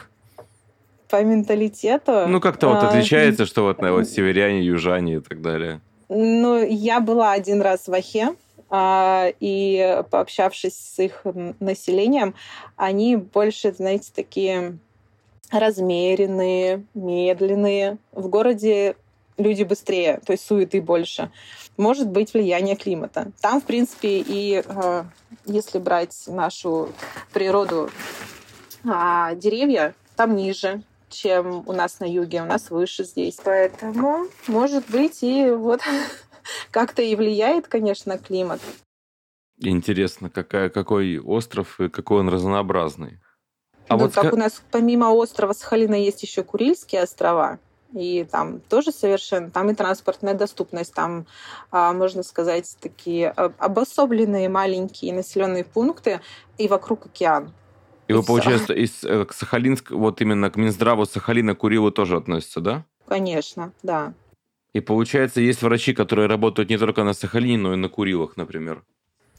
по 1.11 1.23
менталитету. 1.23 2.27
Ну, 2.29 2.41
как-то 2.41 2.69
вот 2.69 2.83
а, 2.83 2.89
отличается, 2.89 3.47
что 3.47 3.63
вот, 3.63 3.81
на 3.81 3.93
вот 3.93 4.09
северяне, 4.09 4.63
южане 4.63 5.17
и 5.17 5.21
так 5.21 5.41
далее. 5.41 5.81
Ну, 6.09 6.63
я 6.63 7.01
была 7.01 7.33
один 7.33 7.61
раз 7.63 7.89
в 7.89 7.93
Ахе, 7.93 8.35
а, 8.71 9.29
и 9.41 10.03
пообщавшись 10.11 10.77
с 10.77 10.99
их 10.99 11.23
населением, 11.61 12.35
они 12.77 13.17
больше, 13.17 13.73
знаете, 13.73 14.11
такие 14.15 14.79
размеренные, 15.51 16.85
медленные. 16.95 17.99
В 18.13 18.29
городе 18.29 18.97
люди 19.39 19.63
быстрее, 19.63 20.21
то 20.27 20.33
есть 20.33 20.45
суеты 20.45 20.83
больше. 20.83 21.31
Может 21.77 22.09
быть 22.09 22.35
влияние 22.35 22.77
климата. 22.77 23.33
Там, 23.41 23.61
в 23.61 23.65
принципе, 23.65 24.19
и 24.19 24.63
а, 24.67 25.07
если 25.47 25.79
брать 25.79 26.25
нашу 26.27 26.91
природу, 27.33 27.91
деревья 28.85 29.95
там 30.17 30.37
ниже, 30.37 30.83
чем 31.09 31.63
у 31.67 31.73
нас 31.73 32.01
на 32.01 32.05
юге, 32.05 32.43
у 32.43 32.47
нас 32.47 32.71
выше 32.71 33.05
здесь. 33.05 33.39
Поэтому, 33.43 34.27
может 34.47 34.89
быть, 34.91 35.23
и 35.23 35.51
вот 35.51 35.81
как-то 36.71 37.03
и 37.03 37.15
влияет, 37.17 37.69
конечно, 37.69 38.19
климат. 38.19 38.61
Интересно, 39.61 40.31
какая, 40.31 40.69
какой 40.69 41.19
остров 41.19 41.81
и 41.81 41.89
какой 41.89 42.21
он 42.21 42.29
разнообразный. 42.29 43.21
А 43.89 43.97
ну, 43.97 44.05
вот 44.05 44.15
как 44.15 44.33
у 44.33 44.37
нас 44.37 44.63
помимо 44.71 45.07
острова 45.07 45.53
Сахалина 45.53 45.95
есть 45.95 46.23
еще 46.23 46.43
Курильские 46.43 47.03
острова, 47.03 47.59
и 47.93 48.27
там 48.31 48.61
тоже 48.61 48.93
совершенно, 48.93 49.51
там 49.51 49.71
и 49.71 49.75
транспортная 49.75 50.35
доступность, 50.35 50.95
там, 50.95 51.27
а, 51.71 51.93
можно 51.93 52.23
сказать, 52.23 52.77
такие 52.81 53.31
обособленные 53.31 54.49
маленькие 54.49 55.15
населенные 55.15 55.65
пункты 55.65 56.21
и 56.59 56.69
вокруг 56.69 57.07
океан. 57.07 57.53
И 58.09 58.13
вы, 58.13 58.23
получается, 58.23 58.73
из 58.73 59.05
э, 59.05 59.27
к 59.27 59.35
Сахалинск, 59.35 59.91
вот 59.91 60.21
именно 60.23 60.51
к 60.51 60.57
Минздраву 60.57 61.05
Сахалина 61.05 61.55
Курилу 61.55 61.91
тоже 61.91 62.17
относятся, 62.17 62.61
да? 62.61 62.85
Конечно, 63.07 63.73
да. 63.83 64.15
И 64.73 64.81
получается, 64.81 65.41
есть 65.41 65.63
врачи, 65.63 65.93
которые 65.93 66.27
работают 66.27 66.71
не 66.71 66.79
только 66.79 67.05
на 67.05 67.13
Сахалине, 67.13 67.59
но 67.59 67.75
и 67.75 67.77
на 67.77 67.89
Курилах, 67.89 68.37
например. 68.37 68.83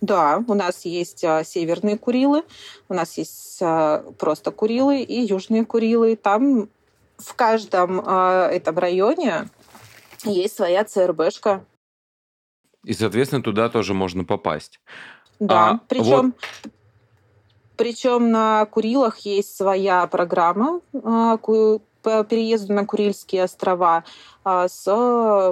Да, 0.02 0.44
у 0.48 0.54
нас 0.54 0.86
есть 0.86 1.24
а, 1.24 1.44
северные 1.44 1.98
Курилы, 1.98 2.44
у 2.88 2.94
нас 2.94 3.18
есть 3.18 3.60
а, 3.62 4.04
просто 4.18 4.52
Курилы 4.52 5.02
и 5.02 5.22
южные 5.22 5.66
Курилы. 5.66 6.16
Там 6.16 6.70
в 7.20 7.34
каждом 7.36 8.02
а, 8.06 8.48
этом 8.50 8.78
районе 8.78 9.50
есть 10.24 10.56
своя 10.56 10.84
ЦРБшка. 10.84 11.64
И, 12.84 12.94
соответственно, 12.94 13.44
туда 13.44 13.70
тоже 13.70 13.94
можно 13.94 14.24
попасть. 14.24 14.80
Да, 15.40 15.70
а, 15.70 15.80
причем 15.88 16.34
вот... 16.64 16.72
Причем 17.76 18.32
на 18.32 18.66
Курилах 18.66 19.20
есть 19.20 19.56
своя 19.56 20.06
программа 20.08 20.82
а, 20.94 21.38
по 21.38 22.24
переезду 22.24 22.74
на 22.74 22.86
Курильские 22.86 23.44
острова 23.44 24.04
а, 24.44 24.68
с 24.68 24.86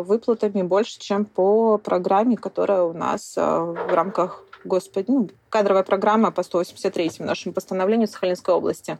выплатами 0.03 0.62
больше, 0.62 1.00
чем 1.00 1.24
по 1.24 1.77
программе, 1.77 2.36
которая 2.36 2.83
у 2.83 2.93
нас 2.93 3.36
в 3.38 3.93
рамках 3.93 4.43
господи, 4.65 5.05
ну, 5.09 5.29
кадровая 5.50 5.83
программа 5.83 6.31
по 6.31 6.43
183 6.43 7.12
нашему 7.19 7.53
постановлению 7.53 8.07
Сахалинской 8.07 8.53
области. 8.53 8.97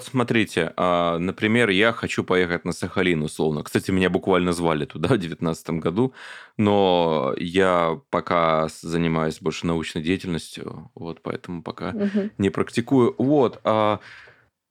Смотрите, 0.00 0.72
а, 0.76 1.18
например, 1.18 1.70
я 1.70 1.92
хочу 1.92 2.24
поехать 2.24 2.64
на 2.64 2.72
Сахалин, 2.72 3.22
условно. 3.22 3.62
Кстати, 3.62 3.90
меня 3.90 4.10
буквально 4.10 4.52
звали 4.52 4.84
туда 4.84 5.08
в 5.14 5.18
2019 5.18 5.70
году, 5.70 6.14
но 6.56 7.34
я 7.38 8.00
пока 8.10 8.68
занимаюсь 8.80 9.40
больше 9.40 9.66
научной 9.66 10.02
деятельностью, 10.02 10.90
вот, 10.94 11.22
поэтому 11.22 11.62
пока 11.62 11.90
угу. 11.90 12.30
не 12.38 12.50
практикую. 12.50 13.14
Вот, 13.18 13.60
а 13.64 14.00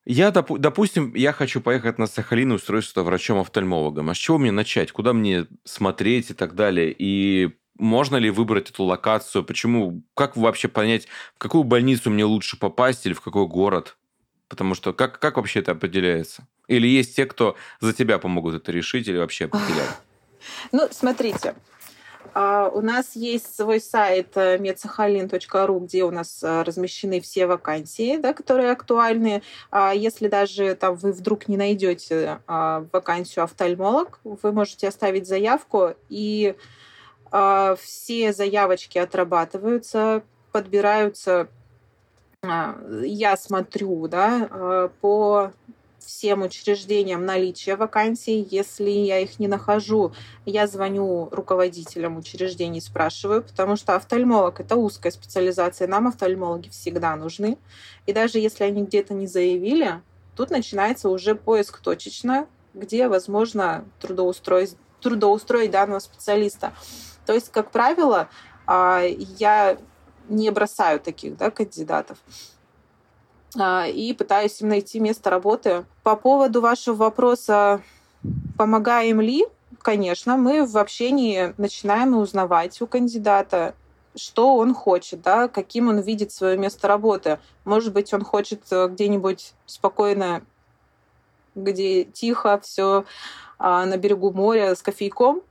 я, 0.06 0.32
доп, 0.32 0.60
допустим, 0.60 1.14
я 1.16 1.32
хочу 1.32 1.62
поехать 1.62 1.98
на 1.98 2.08
Сахалин 2.08 2.52
и 2.52 2.56
устроиться 2.56 3.04
врачом-офтальмологом. 3.04 4.10
А 4.10 4.14
с 4.14 4.18
чего 4.18 4.38
мне 4.38 4.52
начать? 4.52 4.92
Куда 4.92 5.14
мне 5.14 5.48
смотреть 5.64 6.32
и 6.32 6.34
так 6.34 6.56
далее? 6.56 6.94
И 6.98 7.52
можно 7.78 8.18
ли 8.18 8.30
выбрать 8.30 8.70
эту 8.70 8.84
локацию? 8.84 9.46
Почему? 9.46 10.04
Как 10.14 10.36
вообще 10.36 10.68
понять, 10.68 11.08
в 11.36 11.40
какую 11.40 11.64
больницу 11.64 12.10
мне 12.10 12.26
лучше 12.26 12.60
попасть 12.60 13.06
или 13.06 13.14
в 13.14 13.22
какой 13.22 13.48
город? 13.48 13.96
Потому 14.54 14.76
что 14.76 14.94
как, 14.94 15.18
как 15.18 15.38
вообще 15.38 15.62
это 15.62 15.72
определяется? 15.72 16.48
Или 16.68 16.86
есть 16.86 17.16
те, 17.16 17.26
кто 17.26 17.56
за 17.80 17.92
тебя 17.92 18.20
помогут 18.20 18.54
это 18.54 18.72
решить 18.72 19.08
или 19.08 19.18
вообще 19.18 19.46
определять? 19.46 19.90
Ну, 20.72 20.88
смотрите, 20.92 21.56
а, 22.36 22.70
у 22.72 22.82
нас 22.82 23.16
есть 23.16 23.56
свой 23.56 23.80
сайт 23.80 24.36
э, 24.36 24.58
medsachalin.ru, 24.58 25.80
где 25.80 26.04
у 26.04 26.12
нас 26.12 26.44
э, 26.44 26.62
размещены 26.62 27.20
все 27.22 27.48
вакансии, 27.48 28.18
да, 28.18 28.34
которые 28.34 28.72
актуальны. 28.72 29.42
А 29.72 29.94
если 29.96 30.28
даже 30.28 30.76
там, 30.76 30.96
вы 30.98 31.14
вдруг 31.14 31.48
не 31.48 31.58
найдете 31.58 32.42
а, 32.46 32.86
вакансию 32.92 33.46
офтальмолог, 33.46 34.20
вы 34.24 34.52
можете 34.52 34.88
оставить 34.88 35.28
заявку, 35.28 35.96
и 36.10 36.56
все 37.32 38.32
заявочки 38.32 39.00
отрабатываются, 39.00 40.22
подбираются 40.52 41.50
я 42.44 43.38
смотрю, 43.38 44.08
да, 44.08 44.48
а, 44.52 44.92
по 45.02 45.52
всем 46.00 46.42
учреждениям 46.42 47.26
наличие 47.26 47.76
вакансий. 47.78 48.46
Если 48.52 48.90
я 48.90 49.20
их 49.20 49.40
не 49.40 49.48
нахожу, 49.48 50.14
я 50.46 50.68
звоню 50.68 51.30
руководителям 51.32 52.18
учреждений, 52.18 52.82
спрашиваю, 52.82 53.44
потому 53.44 53.78
что 53.78 53.96
офтальмолог— 53.96 54.60
это 54.62 54.76
узкая 54.76 55.12
специализация, 55.12 55.88
нам 55.88 56.08
офтальмологи 56.08 56.70
всегда 56.70 57.16
нужны. 57.16 57.58
И 58.06 58.14
даже 58.14 58.40
если 58.40 58.66
они 58.66 58.84
где-то 58.84 59.14
не 59.14 59.28
заявили, 59.28 60.02
тут 60.36 60.50
начинается 60.50 61.10
уже 61.10 61.36
поиск 61.36 61.80
точечно, 61.80 62.48
где 62.74 63.08
возможно 63.08 63.86
трудоустроить, 64.02 64.76
трудоустроить 65.02 65.72
данного 65.72 66.00
специалиста. 66.00 66.74
То 67.26 67.34
есть, 67.34 67.50
как 67.52 67.72
правило, 67.72 68.28
а, 68.66 69.04
я 69.38 69.78
не 70.30 70.50
бросаю 70.52 71.00
таких 71.00 71.38
да, 71.38 71.52
кандидатов 71.52 72.18
а, 73.58 73.88
и 73.88 74.14
пытаюсь 74.14 74.62
им 74.62 74.70
найти 74.70 75.00
место 75.00 75.30
работы. 75.30 75.86
По 76.04 76.16
поводу 76.16 76.62
вашего 76.62 76.96
вопроса, 76.96 77.82
помогаем 78.58 79.22
ли? 79.22 79.46
Конечно, 79.82 80.38
мы 80.38 80.66
в 80.66 80.78
общении 80.78 81.54
начинаем 81.58 82.16
узнавать 82.16 82.82
у 82.82 82.88
кандидата, 82.88 83.76
что 84.16 84.56
он 84.56 84.74
хочет, 84.74 85.22
да, 85.22 85.48
каким 85.48 85.90
он 85.90 86.00
видит 86.00 86.32
свое 86.32 86.58
место 86.58 86.88
работы. 86.88 87.40
Может 87.66 87.94
быть, 87.94 88.14
он 88.14 88.24
хочет 88.24 88.62
э, 88.72 88.88
где-нибудь 88.88 89.54
спокойно, 89.66 90.44
где 91.56 92.04
тихо, 92.04 92.60
все 92.64 93.06
а, 93.58 93.86
на 93.86 93.98
берегу 93.98 94.32
моря 94.32 94.76
с 94.76 94.82
кофейком, 94.82 95.42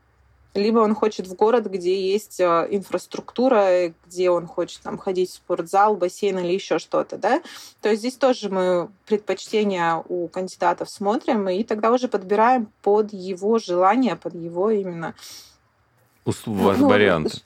либо 0.55 0.81
он 0.81 0.95
хочет 0.95 1.27
в 1.27 1.35
город, 1.35 1.67
где 1.67 2.13
есть 2.13 2.41
э, 2.41 2.67
инфраструктура, 2.71 3.93
где 4.07 4.31
он 4.31 4.47
хочет 4.47 4.83
там 4.83 4.99
ходить 4.99 5.31
в 5.31 5.35
спортзал, 5.35 5.97
бассейн 5.97 6.39
или 6.39 6.53
еще 6.53 6.79
что-то, 6.79 7.17
да. 7.17 7.43
То 7.81 7.89
есть 7.89 8.01
здесь 8.01 8.17
тоже 8.17 8.51
мы 8.51 8.91
предпочтения 9.07 10.03
у 10.09 10.29
кандидатов 10.29 10.91
смотрим, 10.91 11.49
и 11.49 11.65
тогда 11.65 11.91
уже 11.91 12.09
подбираем 12.09 12.69
под 12.83 13.13
его 13.13 13.59
желание, 13.59 14.17
под 14.17 14.35
его 14.35 14.71
именно 14.71 15.15
у 16.25 16.31
вас 16.53 16.79
ну, 16.79 16.89
варианты. 16.89 17.39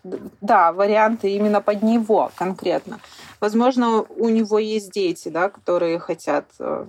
Да, 0.42 0.70
варианты 0.72 1.30
именно 1.30 1.62
под 1.62 1.82
него 1.82 2.30
конкретно. 2.34 3.00
Возможно, 3.40 4.02
у 4.02 4.28
него 4.28 4.58
есть 4.58 4.90
дети, 4.90 5.30
да, 5.30 5.48
которые 5.48 5.98
хотят 5.98 6.44
э, 6.58 6.84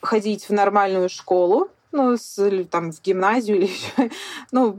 ходить 0.00 0.48
в 0.48 0.52
нормальную 0.52 1.08
школу, 1.08 1.68
ну, 1.96 2.16
с, 2.16 2.66
там, 2.70 2.92
в 2.92 3.02
гимназию 3.02 3.56
или 3.58 3.64
еще. 3.66 4.10
Ну, 4.52 4.76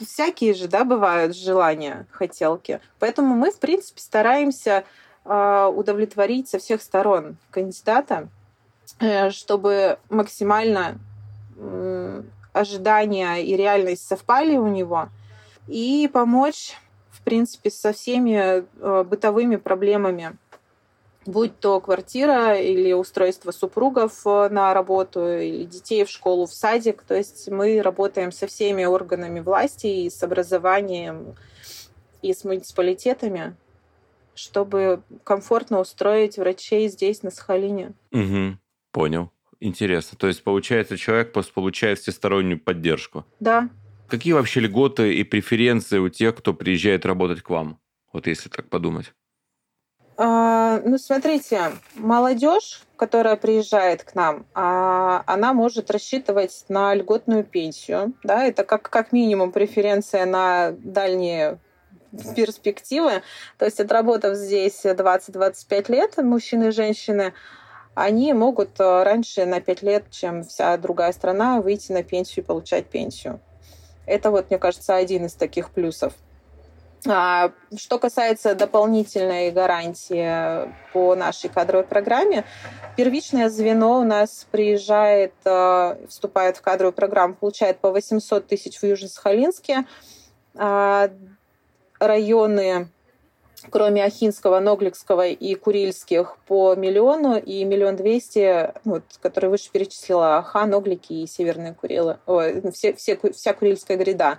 всякие 0.00 0.54
же, 0.54 0.68
да, 0.68 0.84
бывают 0.84 1.36
желания, 1.36 2.06
хотелки. 2.10 2.80
Поэтому 2.98 3.34
мы, 3.34 3.50
в 3.50 3.58
принципе, 3.58 4.00
стараемся 4.00 4.84
э, 5.24 5.72
удовлетворить 5.74 6.48
со 6.48 6.58
всех 6.58 6.82
сторон 6.82 7.36
кандидата, 7.50 8.28
э, 9.00 9.30
чтобы 9.30 9.98
максимально 10.10 10.98
ожидания 12.52 13.36
и 13.36 13.56
реальность 13.56 14.06
совпали 14.06 14.56
у 14.56 14.66
него, 14.66 15.08
и 15.66 16.08
помочь, 16.12 16.76
в 17.10 17.22
принципе, 17.22 17.70
со 17.70 17.92
всеми 17.92 18.64
э, 18.64 19.04
бытовыми 19.04 19.56
проблемами 19.56 20.36
будь 21.26 21.58
то 21.60 21.80
квартира 21.80 22.58
или 22.58 22.92
устройство 22.92 23.50
супругов 23.50 24.26
э, 24.26 24.48
на 24.50 24.72
работу, 24.74 25.26
или 25.26 25.64
детей 25.64 26.04
в 26.04 26.10
школу, 26.10 26.46
в 26.46 26.52
садик. 26.52 27.02
То 27.02 27.14
есть 27.14 27.48
мы 27.48 27.80
работаем 27.82 28.32
со 28.32 28.46
всеми 28.46 28.84
органами 28.84 29.40
власти 29.40 29.86
и 29.86 30.10
с 30.10 30.22
образованием, 30.22 31.34
и 32.22 32.32
с 32.32 32.44
муниципалитетами, 32.44 33.56
чтобы 34.34 35.02
комфортно 35.24 35.80
устроить 35.80 36.38
врачей 36.38 36.88
здесь, 36.88 37.22
на 37.22 37.30
Сахалине. 37.30 37.92
Угу, 38.12 38.58
понял. 38.92 39.30
Интересно. 39.60 40.18
То 40.18 40.26
есть, 40.26 40.44
получается, 40.44 40.96
человек 40.96 41.32
получает 41.32 41.98
всестороннюю 41.98 42.60
поддержку? 42.60 43.24
Да. 43.40 43.70
Какие 44.08 44.34
вообще 44.34 44.60
льготы 44.60 45.14
и 45.14 45.24
преференции 45.24 45.98
у 45.98 46.08
тех, 46.08 46.36
кто 46.36 46.52
приезжает 46.52 47.06
работать 47.06 47.42
к 47.42 47.50
вам? 47.50 47.80
Вот 48.12 48.26
если 48.26 48.48
так 48.48 48.68
подумать. 48.68 49.12
А, 50.18 50.80
ну, 50.84 50.96
смотрите, 50.96 51.72
молодежь, 51.94 52.82
которая 52.96 53.36
приезжает 53.36 54.02
к 54.02 54.14
нам, 54.14 54.46
а, 54.54 55.22
она 55.26 55.52
может 55.52 55.90
рассчитывать 55.90 56.64
на 56.68 56.94
льготную 56.94 57.44
пенсию. 57.44 58.14
Да? 58.22 58.44
Это 58.44 58.64
как, 58.64 58.88
как 58.88 59.12
минимум 59.12 59.52
преференция 59.52 60.24
на 60.24 60.72
дальние 60.78 61.58
перспективы. 62.34 63.22
То 63.58 63.66
есть, 63.66 63.78
отработав 63.78 64.36
здесь 64.36 64.84
20-25 64.86 65.92
лет, 65.92 66.16
мужчины 66.18 66.68
и 66.68 66.70
женщины, 66.70 67.34
они 67.94 68.32
могут 68.32 68.78
э, 68.78 69.02
раньше 69.02 69.44
на 69.44 69.60
5 69.60 69.82
лет, 69.82 70.10
чем 70.10 70.44
вся 70.44 70.76
другая 70.76 71.12
страна, 71.12 71.60
выйти 71.60 71.92
на 71.92 72.02
пенсию 72.02 72.44
и 72.44 72.46
получать 72.46 72.86
пенсию. 72.86 73.40
Это 74.06 74.30
вот, 74.30 74.50
мне 74.50 74.58
кажется, 74.58 74.94
один 74.94 75.26
из 75.26 75.34
таких 75.34 75.70
плюсов. 75.70 76.14
А, 77.08 77.52
что 77.76 77.98
касается 77.98 78.54
дополнительной 78.54 79.50
гарантии 79.50 80.72
по 80.92 81.14
нашей 81.14 81.50
кадровой 81.50 81.84
программе, 81.84 82.44
первичное 82.96 83.48
звено 83.48 84.00
у 84.00 84.04
нас 84.04 84.46
приезжает, 84.50 85.34
э, 85.44 85.96
вступает 86.08 86.56
в 86.56 86.62
кадровую 86.62 86.92
программу, 86.92 87.34
получает 87.34 87.78
по 87.78 87.90
800 87.90 88.46
тысяч 88.46 88.78
в 88.78 88.82
Южно-Сахалинске. 88.82 89.84
А, 90.54 91.10
районы, 91.98 92.88
кроме 93.70 94.04
Ахинского, 94.04 94.58
Ногликского 94.60 95.26
и 95.26 95.54
Курильских, 95.54 96.36
по 96.46 96.74
миллиону 96.74 97.38
и 97.38 97.64
миллион 97.64 97.96
двести, 97.96 98.72
вот, 98.84 99.04
которые 99.20 99.50
выше 99.50 99.70
перечислила 99.70 100.38
Аха, 100.38 100.66
Ноглики 100.66 101.12
и 101.12 101.26
Северные 101.26 101.74
Курилы, 101.74 102.18
ой, 102.26 102.62
все, 102.72 102.94
все, 102.94 103.18
вся 103.32 103.52
Курильская 103.52 103.96
гряда. 103.96 104.38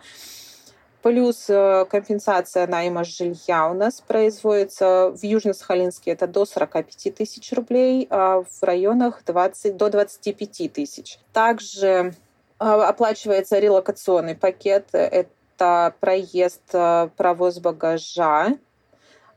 Плюс 1.07 1.45
э, 1.47 1.85
компенсация 1.89 2.67
найма 2.67 3.05
жилья 3.05 3.69
у 3.69 3.73
нас 3.73 4.01
производится 4.01 5.11
в 5.11 5.23
Южно-Сахалинске 5.23 6.11
это 6.11 6.27
до 6.27 6.45
45 6.45 7.15
тысяч 7.15 7.53
рублей, 7.53 8.07
а 8.09 8.43
в 8.43 8.61
районах 8.61 9.23
20, 9.25 9.77
до 9.77 9.89
25 9.89 10.73
тысяч. 10.73 11.17
Также 11.31 11.87
э, 11.87 12.11
оплачивается 12.59 13.57
релокационный 13.57 14.35
пакет. 14.35 14.89
Это 14.91 15.93
проезд, 16.01 16.63
э, 16.73 17.07
провоз 17.15 17.59
багажа, 17.59 18.57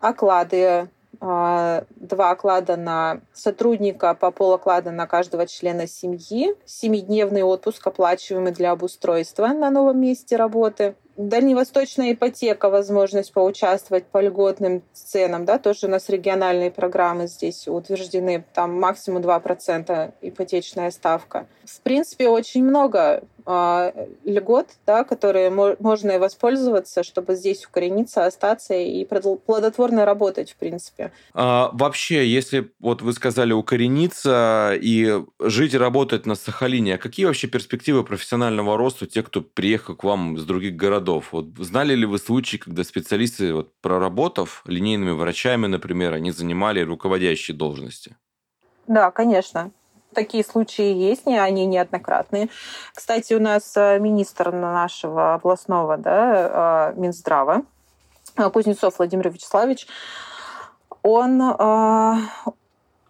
оклады 0.01 0.89
два 1.21 2.31
оклада 2.31 2.77
на 2.77 3.21
сотрудника 3.35 4.15
по 4.15 4.31
полоклада 4.31 4.91
на 4.91 5.07
каждого 5.07 5.47
члена 5.47 5.87
семьи, 5.87 6.55
семидневный 6.65 7.43
отпуск, 7.43 7.87
оплачиваемый 7.87 8.53
для 8.53 8.71
обустройства 8.71 9.49
на 9.49 9.71
новом 9.71 10.01
месте 10.01 10.37
работы, 10.37 10.95
Дальневосточная 11.23 12.15
ипотека, 12.15 12.71
возможность 12.71 13.35
поучаствовать 13.35 14.07
по 14.07 14.23
льготным 14.23 14.83
ценам, 14.95 15.45
да, 15.45 15.59
тоже 15.59 15.87
у 15.87 15.91
нас 15.91 16.09
региональные 16.09 16.71
программы 16.71 17.27
здесь 17.27 17.69
утверждены, 17.69 18.43
там 18.55 18.81
максимум 18.81 19.21
2% 19.21 20.15
ипотечная 20.23 20.91
ставка. 20.91 21.47
В 21.67 21.83
принципе, 21.83 22.29
очень 22.29 22.65
много 22.65 23.23
льгот, 24.25 24.69
да, 24.87 25.05
которые 25.05 25.51
мо- 25.51 25.77
можно 25.79 26.19
воспользоваться, 26.19 27.03
чтобы 27.03 27.35
здесь 27.35 27.67
укорениться, 27.67 28.27
остаться 28.27 28.75
и 28.75 29.05
плодотворно 29.05 30.05
работать, 30.05 30.53
в 30.53 30.57
принципе. 30.57 31.13
А, 31.35 31.71
вообще, 31.73 32.27
если 32.27 32.73
вот 32.79 33.03
вы 33.03 33.13
сказали 33.13 33.53
укорениться 33.53 34.75
и 34.81 35.23
жить 35.41 35.75
и 35.75 35.79
работать 35.79 36.27
на 36.27 36.35
Сахалине, 36.35 36.95
а 36.95 36.99
какие 36.99 37.27
вообще 37.27 37.49
перспективы 37.49 38.05
профессионального 38.05 38.77
роста 38.77 39.05
у 39.05 39.09
тех, 39.09 39.27
кто 39.27 39.41
приехал 39.41 39.97
к 39.97 40.05
вам 40.05 40.39
с 40.39 40.45
других 40.45 40.77
городов? 40.77 41.33
Вот 41.33 41.47
знали 41.59 41.95
ли 41.95 42.07
вы 42.07 42.19
случаи, 42.19 42.57
когда 42.57 42.85
специалисты, 42.85 43.53
вот, 43.55 43.73
проработав 43.81 44.63
линейными 44.67 45.13
врачами, 45.13 45.67
например, 45.67 46.15
они 46.15 46.31
занимали 46.31 46.81
руководящие 46.81 47.57
должности? 47.57 48.17
Да, 48.87 49.11
конечно. 49.11 49.71
Такие 50.15 50.43
случаи 50.43 50.93
есть, 50.93 51.27
не, 51.27 51.39
они 51.39 51.67
неоднократные. 51.67 52.49
Кстати, 52.95 53.33
у 53.35 53.41
нас 53.41 53.77
э, 53.77 54.01
министр 54.01 54.51
нашего 54.51 55.35
областного 55.35 55.97
да, 55.97 56.93
э, 56.95 57.01
Минздрава, 57.01 57.63
э, 58.37 58.51
Кузнецов 58.51 58.99
Владимир 58.99 59.29
Вячеславович, 59.29 59.87
он 61.03 61.41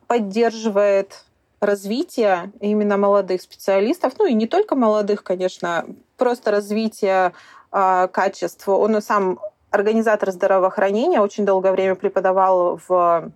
поддерживает 0.07 1.25
развитие 1.61 2.53
именно 2.61 2.97
молодых 2.97 3.43
специалистов, 3.43 4.13
ну 4.19 4.27
и 4.27 4.35
не 4.35 4.47
только 4.47 4.77
молодых, 4.77 5.25
конечно, 5.25 5.87
просто 6.17 6.53
развитие 6.53 7.33
качеств. 7.73 8.69
Он 8.69 9.03
сам 9.03 9.41
организатор 9.71 10.31
здравоохранения, 10.31 11.21
очень 11.21 11.45
долгое 11.45 11.73
время 11.73 11.97
преподавал 11.97 12.79
в 12.87 13.33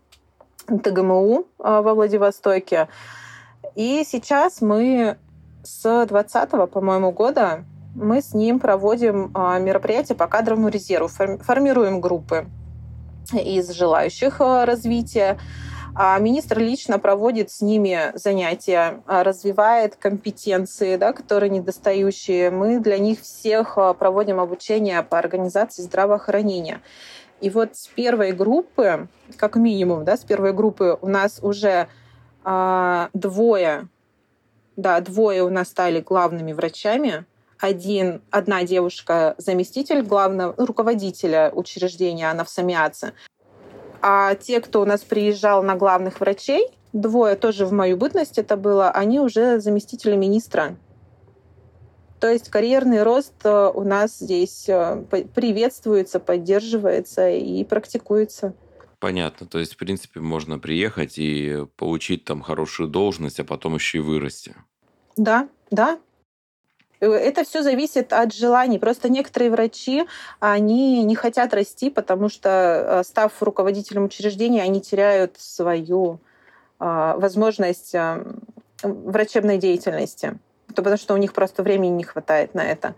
ТГМУ 0.68 1.46
во 1.58 1.94
Владивостоке. 1.94 2.88
И 3.74 4.04
сейчас 4.06 4.60
мы 4.60 5.16
с 5.64 6.06
20 6.06 6.50
по-моему, 6.70 7.10
года 7.10 7.64
мы 7.94 8.20
с 8.20 8.34
ним 8.34 8.60
проводим 8.60 9.30
а, 9.34 9.58
мероприятия 9.58 10.14
по 10.14 10.26
кадровому 10.26 10.68
резерву, 10.68 11.08
формируем 11.08 12.00
группы 12.00 12.46
из 13.32 13.70
желающих 13.70 14.40
а, 14.40 14.66
развития. 14.66 15.38
А 15.96 16.18
министр 16.18 16.58
лично 16.58 16.98
проводит 16.98 17.52
с 17.52 17.60
ними 17.60 18.10
занятия, 18.14 19.02
а, 19.06 19.22
развивает 19.22 19.94
компетенции, 19.96 20.96
да, 20.96 21.12
которые 21.12 21.50
недостающие. 21.50 22.50
Мы 22.50 22.80
для 22.80 22.98
них 22.98 23.20
всех 23.20 23.78
проводим 23.98 24.40
обучение 24.40 25.02
по 25.02 25.18
организации 25.18 25.82
здравоохранения. 25.82 26.80
И 27.40 27.50
вот 27.50 27.76
с 27.76 27.86
первой 27.88 28.32
группы, 28.32 29.08
как 29.36 29.56
минимум, 29.56 30.04
да, 30.04 30.16
с 30.16 30.24
первой 30.24 30.52
группы 30.52 30.98
у 31.00 31.08
нас 31.08 31.38
уже 31.42 31.88
а, 32.44 33.10
двое, 33.12 33.88
да, 34.76 35.00
двое 35.00 35.42
у 35.42 35.50
нас 35.50 35.68
стали 35.68 36.00
главными 36.00 36.52
врачами. 36.52 37.24
Один, 37.58 38.20
одна 38.30 38.64
девушка 38.64 39.34
заместитель 39.38 40.02
главного 40.02 40.54
руководителя 40.56 41.50
учреждения, 41.54 42.30
она 42.30 42.44
в 42.44 42.50
Самиаце. 42.50 43.12
А 44.02 44.34
те, 44.34 44.60
кто 44.60 44.82
у 44.82 44.84
нас 44.84 45.00
приезжал 45.00 45.62
на 45.62 45.76
главных 45.76 46.20
врачей, 46.20 46.68
двое 46.92 47.36
тоже 47.36 47.64
в 47.64 47.72
мою 47.72 47.96
бытность 47.96 48.38
это 48.38 48.56
было, 48.56 48.90
они 48.90 49.18
уже 49.20 49.60
заместители 49.60 50.16
министра. 50.16 50.76
То 52.20 52.30
есть 52.30 52.48
карьерный 52.48 53.02
рост 53.02 53.34
э, 53.44 53.70
у 53.74 53.82
нас 53.82 54.18
здесь 54.18 54.68
э, 54.68 55.04
приветствуется, 55.34 56.20
поддерживается 56.20 57.28
и 57.28 57.64
практикуется. 57.64 58.54
Понятно. 59.04 59.46
То 59.46 59.58
есть, 59.58 59.74
в 59.74 59.76
принципе, 59.76 60.20
можно 60.20 60.58
приехать 60.58 61.18
и 61.18 61.66
получить 61.76 62.24
там 62.24 62.40
хорошую 62.40 62.88
должность, 62.88 63.38
а 63.38 63.44
потом 63.44 63.74
еще 63.74 63.98
и 63.98 64.00
вырасти. 64.00 64.54
Да, 65.18 65.46
да. 65.70 65.98
Э, 67.00 67.10
это 67.10 67.44
все 67.44 67.62
зависит 67.62 68.14
от 68.14 68.32
желаний. 68.32 68.78
Просто 68.78 69.10
некоторые 69.10 69.50
врачи, 69.50 70.06
они 70.40 71.04
не 71.04 71.14
хотят 71.16 71.52
расти, 71.52 71.90
потому 71.90 72.30
что, 72.30 73.02
став 73.04 73.30
руководителем 73.42 74.04
учреждения, 74.04 74.62
они 74.62 74.80
теряют 74.80 75.36
свою 75.38 76.18
возможность 76.78 77.94
врачебной 78.82 79.58
деятельности 79.58 80.38
потому 80.74 80.96
что 80.96 81.14
у 81.14 81.16
них 81.16 81.32
просто 81.32 81.62
времени 81.62 81.92
не 81.92 82.04
хватает 82.04 82.54
на 82.54 82.64
это. 82.64 82.94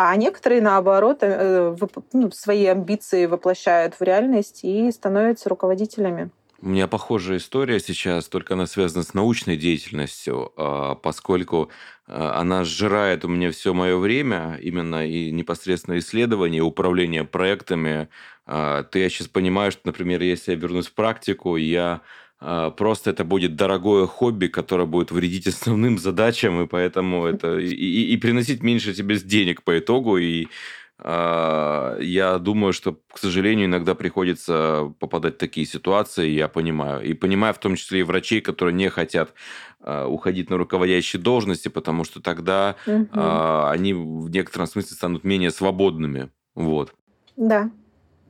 А 0.00 0.14
некоторые, 0.14 0.60
наоборот, 0.60 1.18
э, 1.22 1.74
ну, 2.12 2.30
свои 2.30 2.66
амбиции 2.66 3.26
воплощают 3.26 3.96
в 3.98 4.00
реальность 4.00 4.60
и 4.62 4.92
становятся 4.92 5.48
руководителями. 5.48 6.30
У 6.62 6.68
меня 6.68 6.86
похожая 6.86 7.38
история 7.38 7.80
сейчас, 7.80 8.28
только 8.28 8.54
она 8.54 8.66
связана 8.68 9.02
с 9.02 9.12
научной 9.12 9.56
деятельностью, 9.56 10.52
а, 10.56 10.94
поскольку 10.94 11.70
а, 12.06 12.38
она 12.40 12.62
сжирает 12.62 13.24
у 13.24 13.28
меня 13.28 13.50
все 13.50 13.74
мое 13.74 13.96
время, 13.96 14.56
именно 14.62 15.04
и 15.04 15.32
непосредственно 15.32 15.98
исследование, 15.98 16.62
управление 16.62 17.24
проектами. 17.24 18.08
А, 18.46 18.84
ты 18.84 19.00
я 19.00 19.08
сейчас 19.08 19.26
понимаю, 19.26 19.72
что, 19.72 19.80
например, 19.84 20.22
если 20.22 20.52
я 20.52 20.58
вернусь 20.58 20.86
в 20.86 20.94
практику, 20.94 21.56
я 21.56 22.02
просто 22.38 23.10
это 23.10 23.24
будет 23.24 23.56
дорогое 23.56 24.06
хобби, 24.06 24.46
которое 24.46 24.86
будет 24.86 25.10
вредить 25.10 25.46
основным 25.48 25.98
задачам, 25.98 26.62
и 26.62 26.66
поэтому 26.66 27.26
это 27.26 27.58
и, 27.58 27.68
и, 27.68 28.12
и 28.12 28.16
приносить 28.16 28.62
меньше 28.62 28.94
тебе 28.94 29.18
денег 29.18 29.62
по 29.62 29.78
итогу. 29.78 30.18
И 30.18 30.46
э, 30.98 31.98
я 32.00 32.38
думаю, 32.38 32.72
что, 32.72 32.96
к 33.12 33.18
сожалению, 33.18 33.66
иногда 33.66 33.94
приходится 33.94 34.92
попадать 35.00 35.34
в 35.34 35.38
такие 35.38 35.66
ситуации, 35.66 36.28
я 36.28 36.48
понимаю. 36.48 37.02
И 37.02 37.14
понимаю 37.14 37.54
в 37.54 37.58
том 37.58 37.74
числе 37.74 38.00
и 38.00 38.04
врачей, 38.04 38.40
которые 38.40 38.74
не 38.74 38.88
хотят 38.88 39.34
э, 39.80 40.04
уходить 40.04 40.50
на 40.50 40.58
руководящие 40.58 41.20
должности, 41.20 41.68
потому 41.68 42.04
что 42.04 42.20
тогда 42.20 42.76
угу. 42.86 43.08
э, 43.12 43.68
они 43.70 43.94
в 43.94 44.30
некотором 44.30 44.66
смысле 44.66 44.96
станут 44.96 45.24
менее 45.24 45.50
свободными. 45.50 46.30
Вот. 46.54 46.94
Да, 47.36 47.70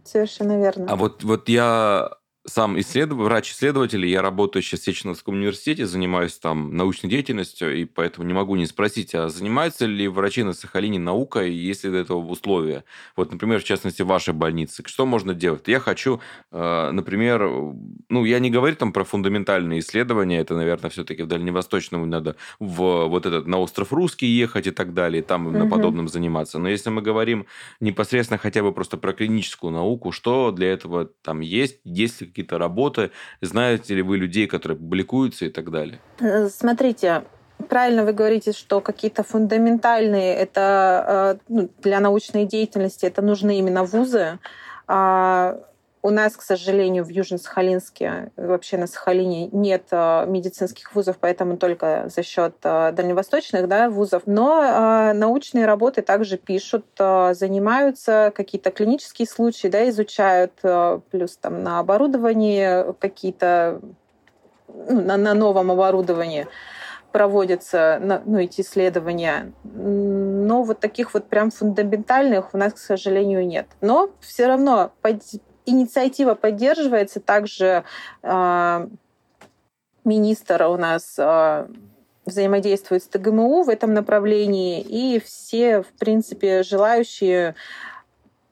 совершенно 0.04 0.58
верно. 0.58 0.86
А 0.88 0.96
вот, 0.96 1.24
вот 1.24 1.48
я 1.48 2.17
сам 2.48 2.78
исследов... 2.80 3.18
врач-исследователь, 3.18 4.04
я 4.06 4.22
работаю 4.22 4.62
сейчас 4.62 4.80
в 4.80 4.84
Сеченовском 4.84 5.34
университете, 5.34 5.86
занимаюсь 5.86 6.36
там 6.38 6.76
научной 6.76 7.10
деятельностью, 7.10 7.76
и 7.76 7.84
поэтому 7.84 8.26
не 8.26 8.34
могу 8.34 8.56
не 8.56 8.66
спросить, 8.66 9.14
а 9.14 9.28
занимаются 9.28 9.86
ли 9.86 10.08
врачи 10.08 10.42
на 10.42 10.52
Сахалине 10.52 10.98
наукой, 10.98 11.52
если 11.52 11.90
для 11.90 12.00
этого 12.00 12.18
условия? 12.18 12.84
Вот, 13.16 13.30
например, 13.32 13.60
в 13.60 13.64
частности, 13.64 14.02
в 14.02 14.06
вашей 14.06 14.34
больнице. 14.34 14.82
Что 14.86 15.06
можно 15.06 15.34
делать? 15.34 15.68
Я 15.68 15.80
хочу, 15.80 16.20
э, 16.50 16.90
например, 16.90 17.42
ну, 18.08 18.24
я 18.24 18.38
не 18.38 18.50
говорю 18.50 18.76
там 18.76 18.92
про 18.92 19.04
фундаментальные 19.04 19.80
исследования, 19.80 20.40
это, 20.40 20.54
наверное, 20.54 20.90
все-таки 20.90 21.22
в 21.22 21.26
Дальневосточном 21.26 22.08
надо 22.08 22.36
в 22.58 23.06
вот 23.06 23.26
этот, 23.26 23.46
на 23.46 23.58
остров 23.58 23.92
Русский 23.92 24.26
ехать 24.26 24.66
и 24.66 24.70
так 24.70 24.94
далее, 24.94 25.22
там 25.22 25.46
угу. 25.46 25.56
на 25.56 25.68
подобном 25.68 26.08
заниматься. 26.08 26.58
Но 26.58 26.68
если 26.68 26.90
мы 26.90 27.02
говорим 27.02 27.46
непосредственно 27.80 28.38
хотя 28.38 28.62
бы 28.62 28.72
просто 28.72 28.96
про 28.96 29.12
клиническую 29.12 29.72
науку, 29.72 30.12
что 30.12 30.50
для 30.50 30.72
этого 30.72 31.10
там 31.22 31.40
есть, 31.40 31.80
есть 31.84 32.20
ли 32.20 32.26
какие-то 32.38 32.58
работы? 32.58 33.10
Знаете 33.40 33.94
ли 33.94 34.02
вы 34.02 34.18
людей, 34.18 34.46
которые 34.46 34.76
публикуются 34.76 35.46
и 35.46 35.50
так 35.50 35.70
далее? 35.70 35.98
Э, 36.20 36.48
смотрите, 36.48 37.22
правильно 37.68 38.04
вы 38.04 38.12
говорите, 38.12 38.52
что 38.52 38.80
какие-то 38.80 39.22
фундаментальные 39.22 40.34
это 40.34 41.38
э, 41.38 41.38
ну, 41.48 41.68
для 41.82 42.00
научной 42.00 42.44
деятельности 42.44 43.06
это 43.06 43.22
нужны 43.22 43.58
именно 43.58 43.82
вузы. 43.82 44.38
У 46.00 46.10
нас, 46.10 46.36
к 46.36 46.42
сожалению, 46.42 47.04
в 47.04 47.08
Южно-Сахалинске, 47.08 48.30
вообще 48.36 48.76
на 48.76 48.86
Сахалине 48.86 49.48
нет 49.48 49.84
э, 49.90 50.26
медицинских 50.26 50.94
вузов, 50.94 51.16
поэтому 51.18 51.56
только 51.56 52.08
за 52.08 52.22
счет 52.22 52.54
э, 52.62 52.92
дальневосточных 52.92 53.66
да, 53.66 53.90
вузов. 53.90 54.22
Но 54.26 54.62
э, 54.62 55.12
научные 55.12 55.66
работы 55.66 56.02
также 56.02 56.36
пишут, 56.36 56.86
занимаются, 56.98 58.32
какие-то 58.34 58.70
клинические 58.70 59.26
случаи 59.26 59.66
да, 59.66 59.88
изучают, 59.88 60.52
плюс 61.10 61.36
там 61.36 61.62
на 61.62 61.80
оборудовании 61.80 62.92
какие-то, 63.00 63.80
ну, 64.68 65.00
на, 65.00 65.16
на 65.16 65.34
новом 65.34 65.70
оборудовании 65.72 66.46
проводятся 67.12 68.20
ну, 68.24 68.38
эти 68.38 68.60
исследования. 68.60 69.52
Но 69.64 70.62
вот 70.62 70.78
таких 70.80 71.14
вот 71.14 71.28
прям 71.28 71.50
фундаментальных 71.50 72.54
у 72.54 72.58
нас, 72.58 72.74
к 72.74 72.78
сожалению, 72.78 73.46
нет. 73.46 73.66
Но 73.80 74.10
все 74.20 74.46
равно 74.46 74.92
инициатива 75.68 76.34
поддерживается. 76.34 77.20
Также 77.20 77.84
э, 78.22 78.88
министр 80.04 80.62
у 80.64 80.76
нас 80.76 81.14
э, 81.18 81.66
взаимодействует 82.24 83.02
с 83.02 83.08
ТГМУ 83.08 83.62
в 83.64 83.68
этом 83.68 83.94
направлении, 83.94 84.80
и 84.80 85.20
все, 85.20 85.82
в 85.82 85.92
принципе, 85.98 86.62
желающие 86.62 87.54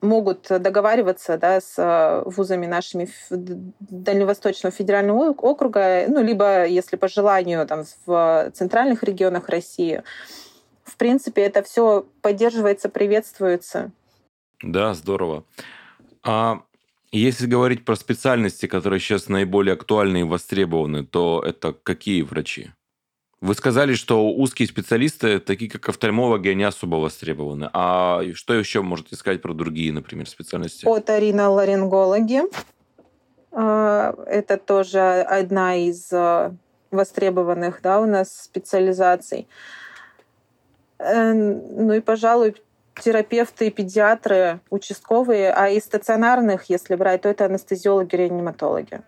могут 0.03 0.47
договариваться 0.49 1.39
да, 1.39 1.61
с 1.61 2.23
вузами 2.27 2.67
нашими 2.67 3.09
Дальневосточного 3.31 4.75
федерального 4.75 5.31
округа, 5.31 6.05
ну, 6.09 6.23
либо, 6.23 6.67
если 6.67 6.97
по 6.97 7.09
желанию, 7.09 7.67
там, 7.67 7.85
в 8.05 8.51
центральных 8.55 9.03
регионах 9.03 9.49
России. 9.49 10.03
В 10.85 10.97
принципе, 10.97 11.43
это 11.43 11.63
все 11.63 12.07
поддерживается, 12.23 12.89
приветствуется. 12.89 13.91
Да, 14.63 14.95
здорово. 14.95 15.45
А 16.23 16.61
если 17.13 17.47
говорить 17.47 17.85
про 17.85 17.97
специальности, 17.97 18.67
которые 18.67 19.01
сейчас 19.01 19.29
наиболее 19.29 19.75
актуальны 19.75 20.21
и 20.21 20.25
востребованы, 20.25 21.05
то 21.05 21.43
это 21.45 21.73
какие 21.73 22.23
врачи? 22.23 22.71
Вы 23.41 23.55
сказали, 23.55 23.95
что 23.95 24.29
узкие 24.29 24.67
специалисты, 24.67 25.39
такие 25.41 25.71
как 25.71 25.89
офтальмологи, 25.89 26.49
они 26.49 26.65
особо 26.65 26.97
востребованы. 26.97 27.69
А 27.73 28.23
что 28.35 28.55
еще 28.55 28.81
можете 28.81 29.15
сказать 29.15 29.43
про 29.43 29.53
другие, 29.53 29.93
например, 29.93 30.29
специальности? 30.29 30.87
Оториноларингологи. 30.87 32.43
А, 33.53 34.15
это 34.27 34.57
тоже 34.57 35.01
одна 35.01 35.77
из 35.77 36.11
а, 36.13 36.55
востребованных 36.91 37.81
да, 37.83 38.01
у 38.01 38.07
нас 38.07 38.43
специализаций. 38.43 39.47
Э, 40.99 41.33
ну 41.33 41.93
и, 41.93 42.01
пожалуй, 42.01 42.57
терапевты, 43.01 43.71
педиатры, 43.71 44.61
участковые, 44.71 45.53
а 45.53 45.69
из 45.69 45.85
стационарных, 45.85 46.71
если 46.71 46.95
брать, 46.95 47.23
то 47.23 47.29
это 47.29 47.45
анестезиологи, 47.45 48.17
реаниматологи. 48.17 49.01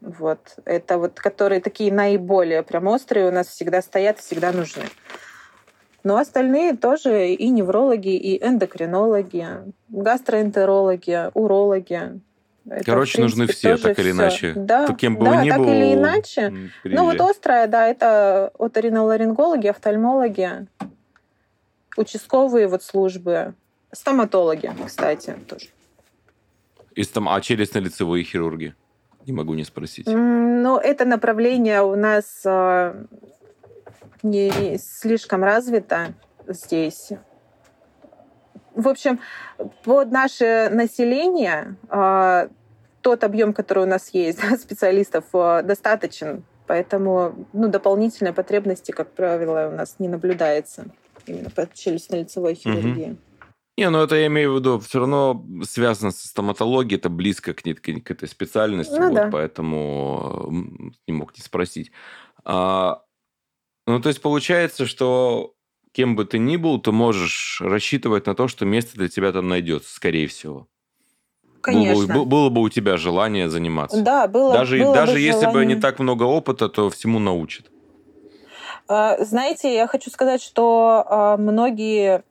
Вот. 0.00 0.58
Это 0.64 0.98
вот, 0.98 1.18
которые 1.18 1.60
такие 1.60 1.92
наиболее 1.92 2.62
прям 2.62 2.86
острые 2.86 3.28
у 3.28 3.32
нас 3.32 3.48
всегда 3.48 3.82
стоят, 3.82 4.18
всегда 4.18 4.52
нужны. 4.52 4.84
Но 6.04 6.18
остальные 6.18 6.76
тоже 6.76 7.30
и 7.30 7.48
неврологи, 7.48 8.14
и 8.14 8.44
эндокринологи, 8.44 9.46
гастроэнтерологи, 9.88 11.30
урологи. 11.34 12.20
Это, 12.68 12.84
Короче, 12.84 13.18
принципе, 13.18 13.40
нужны 13.40 13.52
все, 13.52 13.76
так 13.76 13.98
или 13.98 14.12
все. 14.12 14.20
иначе. 14.20 14.52
Да, 14.56 14.86
кем 14.94 15.16
бы 15.16 15.24
да 15.24 15.42
ни 15.42 15.50
так 15.50 15.58
был, 15.58 15.68
или 15.68 15.94
иначе. 15.94 16.52
Приезжай. 16.82 17.04
Ну 17.04 17.04
вот 17.04 17.20
острая, 17.20 17.66
да, 17.66 17.88
это 17.88 18.52
оториноларингологи, 18.58 19.66
офтальмологи, 19.66 20.66
участковые 21.96 22.68
вот 22.68 22.82
службы, 22.82 23.54
стоматологи, 23.92 24.70
кстати, 24.86 25.34
тоже. 25.46 25.66
И 26.94 27.02
стом... 27.02 27.28
А 27.28 27.40
челюстно-лицевые 27.40 28.22
хирурги? 28.22 28.74
Не 29.26 29.32
могу 29.32 29.54
не 29.54 29.64
спросить. 29.64 30.06
Ну, 30.06 30.78
это 30.78 31.04
направление 31.04 31.82
у 31.82 31.96
нас 31.96 32.42
э, 32.44 33.04
не 34.22 34.78
слишком 34.78 35.42
развито 35.42 36.14
здесь. 36.46 37.10
В 38.74 38.88
общем, 38.88 39.20
под 39.84 40.12
наше 40.12 40.68
население 40.70 41.76
э, 41.90 42.48
тот 43.00 43.24
объем, 43.24 43.52
который 43.52 43.84
у 43.84 43.86
нас 43.86 44.10
есть, 44.12 44.38
специалистов, 44.60 45.24
э, 45.32 45.62
достаточен. 45.62 46.44
Поэтому 46.66 47.46
ну, 47.52 47.68
дополнительной 47.68 48.32
потребности, 48.32 48.90
как 48.90 49.12
правило, 49.12 49.68
у 49.72 49.76
нас 49.76 49.96
не 49.98 50.08
наблюдается 50.08 50.86
именно 51.28 51.50
по 51.50 51.62
челюстно-лицевой 51.62 52.54
хирургии. 52.54 53.10
Угу. 53.10 53.16
Не, 53.78 53.90
ну 53.90 53.98
это 53.98 54.16
я 54.16 54.26
имею 54.26 54.54
в 54.54 54.56
виду, 54.56 54.78
все 54.78 55.00
равно 55.00 55.44
связано 55.64 56.10
с 56.10 56.22
стоматологией, 56.22 56.98
это 56.98 57.10
близко 57.10 57.52
к, 57.52 57.62
к, 57.62 57.80
к 57.80 58.10
этой 58.10 58.26
специальности, 58.26 58.94
ну, 58.98 59.08
вот, 59.08 59.14
да. 59.14 59.28
поэтому 59.30 60.48
не 61.06 61.12
мог 61.12 61.36
не 61.36 61.42
спросить. 61.42 61.92
А, 62.44 63.02
ну, 63.86 64.00
то 64.00 64.08
есть 64.08 64.22
получается, 64.22 64.86
что 64.86 65.54
кем 65.92 66.16
бы 66.16 66.24
ты 66.24 66.38
ни 66.38 66.56
был, 66.56 66.80
ты 66.80 66.90
можешь 66.90 67.60
рассчитывать 67.60 68.26
на 68.26 68.34
то, 68.34 68.48
что 68.48 68.64
место 68.64 68.96
для 68.96 69.08
тебя 69.08 69.32
там 69.32 69.48
найдется, 69.48 69.94
скорее 69.94 70.26
всего. 70.26 70.68
Конечно. 71.60 72.14
Было, 72.14 72.24
было 72.24 72.48
бы 72.48 72.62
у 72.62 72.68
тебя 72.68 72.96
желание 72.96 73.50
заниматься. 73.50 74.00
Да, 74.00 74.28
было. 74.28 74.52
Даже, 74.54 74.78
было 74.78 74.94
даже 74.94 75.14
бы 75.14 75.20
если 75.20 75.46
желание. 75.46 75.66
бы 75.66 75.74
не 75.74 75.80
так 75.80 75.98
много 75.98 76.22
опыта, 76.22 76.68
то 76.68 76.88
всему 76.90 77.18
научат. 77.18 77.70
А, 78.88 79.22
знаете, 79.24 79.74
я 79.74 79.86
хочу 79.86 80.10
сказать, 80.10 80.42
что 80.42 81.04
а, 81.06 81.36
многие 81.36 82.22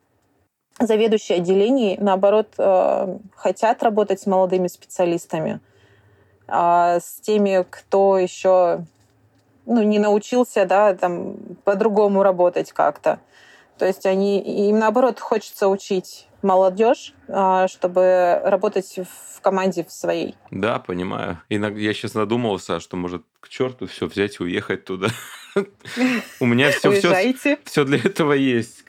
заведующие 0.80 1.38
отделений, 1.38 1.98
наоборот, 1.98 2.54
а, 2.58 3.18
хотят 3.36 3.84
работать 3.84 4.22
с 4.22 4.26
молодыми 4.26 4.68
специалистами, 4.68 5.60
с 6.48 7.22
теми, 7.22 7.65
кто 7.68 8.20
еще 8.20 8.86
ну, 9.65 9.82
не 9.82 10.00
научился, 10.00 10.65
да, 10.65 10.94
там, 10.94 11.36
по-другому 11.63 12.24
работать 12.24 12.72
как-то. 12.72 13.20
То 13.78 13.86
есть 13.86 14.06
они, 14.06 14.39
им 14.70 14.80
наоборот 14.80 15.20
хочется 15.20 15.68
учить 15.68 16.28
молодежь, 16.41 17.13
а, 17.28 17.68
чтобы 17.68 18.39
работать 18.44 19.00
в 19.00 19.41
команде 19.41 19.84
в 19.84 19.91
своей. 19.91 20.36
Да, 20.52 20.80
понимаю. 20.80 21.41
Иногда 21.50 21.80
я 21.80 21.94
сейчас 21.94 22.13
надумался, 22.13 22.80
что 22.80 22.96
может 22.96 23.24
к 23.39 23.50
черту 23.50 23.88
все 23.88 24.06
взять 24.06 24.39
и 24.39 24.44
уехать 24.44 24.86
туда. 24.86 25.08
У 26.39 26.46
меня 26.46 26.72
все, 26.72 26.91
все, 26.91 27.58
все 27.63 27.86
для 27.86 27.98
этого 27.98 28.34
есть. 28.34 28.84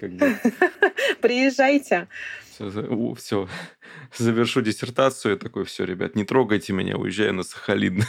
Приезжайте. 1.21 2.09
Все, 2.51 3.49
завершу 4.17 4.63
диссертацию, 4.63 5.39
такой, 5.39 5.65
все, 5.65 5.85
ребят, 5.85 6.17
не 6.17 6.25
трогайте 6.25 6.73
меня, 6.73 6.97
уезжаю 6.97 7.35
на 7.35 7.43
Сахалин. 7.43 8.03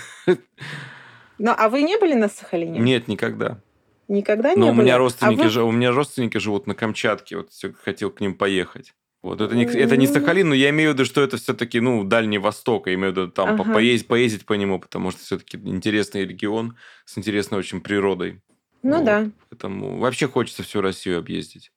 Ну, 1.38 1.54
а 1.56 1.70
вы 1.70 1.84
не 1.84 1.98
были 1.98 2.13
на 2.13 2.30
Сахалине? 2.30 2.80
Нет, 2.80 3.08
никогда. 3.08 3.60
Никогда 4.08 4.54
не 4.54 4.60
Но 4.60 4.67
были? 4.67 4.80
у 4.80 4.82
меня 4.84 4.98
родственники, 4.98 5.41
а 5.41 5.62
вы... 5.62 5.63
у 5.63 5.72
меня 5.72 5.91
родственники 5.91 6.38
живут 6.38 6.65
на 6.65 6.74
Камчатке, 6.74 7.38
вот 7.38 7.52
хотел 7.84 8.10
к 8.10 8.22
ним 8.22 8.36
поехать. 8.36 8.93
Вот 9.28 9.42
это 9.42 9.56
не, 9.56 9.66
это 9.66 9.98
не 9.98 10.08
Сахалин, 10.08 10.50
но 10.50 10.56
я 10.56 10.70
имею 10.70 10.92
в 10.92 10.94
виду, 10.94 11.06
что 11.06 11.22
это 11.22 11.38
все-таки 11.38 11.80
ну 11.80 12.04
Дальний 12.04 12.38
Восток, 12.38 12.88
я 12.88 12.94
имею 12.96 13.13
в 13.13 13.18
виду 13.18 13.32
там 13.32 13.62
ага. 13.62 13.74
поездить, 13.74 14.08
поездить 14.08 14.46
по 14.46 14.54
нему, 14.54 14.80
потому 14.80 15.12
что 15.12 15.22
все-таки 15.22 15.58
интересный 15.58 16.26
регион 16.26 16.78
с 17.06 17.18
интересной 17.18 17.60
очень 17.60 17.82
природой. 17.82 18.42
Ну 18.84 18.98
вот. 18.98 19.06
да. 19.06 19.30
Поэтому 19.50 20.00
вообще 20.00 20.28
хочется 20.28 20.63
всю 20.63 20.82
Россию 20.82 21.20
объездить. 21.20 21.72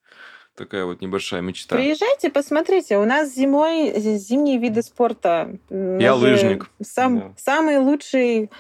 Такая 0.55 0.85
вот 0.85 1.01
небольшая 1.01 1.41
мечта. 1.41 1.77
Приезжайте, 1.77 2.29
посмотрите. 2.29 2.99
У 2.99 3.05
нас 3.05 3.35
зимой 3.35 3.93
зимние 3.99 4.59
виды 4.59 4.83
спорта. 4.83 5.57
Я 5.71 6.15
лыжник. 6.15 6.69
Сам, 6.83 7.19
да. 7.19 7.33
Самый 7.37 7.79
лучший 7.79 8.51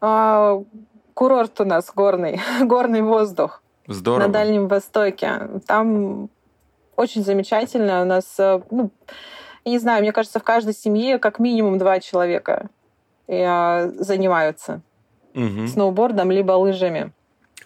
а, 0.00 0.62
курорт 1.12 1.60
у 1.60 1.64
нас 1.64 1.92
горный, 1.94 2.40
горный 2.62 3.02
воздух. 3.02 3.62
Здорово. 3.86 4.26
На 4.26 4.32
Дальнем 4.32 4.68
Востоке. 4.68 5.60
Там 5.66 6.30
очень 6.96 7.24
замечательно. 7.24 8.02
У 8.02 8.04
нас, 8.04 8.34
э, 8.38 8.60
ну, 8.70 8.90
не 9.64 9.78
знаю, 9.78 10.02
мне 10.02 10.12
кажется, 10.12 10.38
в 10.38 10.44
каждой 10.44 10.74
семье 10.74 11.18
как 11.18 11.38
минимум 11.38 11.78
два 11.78 12.00
человека 12.00 12.68
э, 13.26 13.88
занимаются 13.90 14.80
угу. 15.34 15.66
сноубордом 15.66 16.30
либо 16.30 16.52
лыжами. 16.52 17.12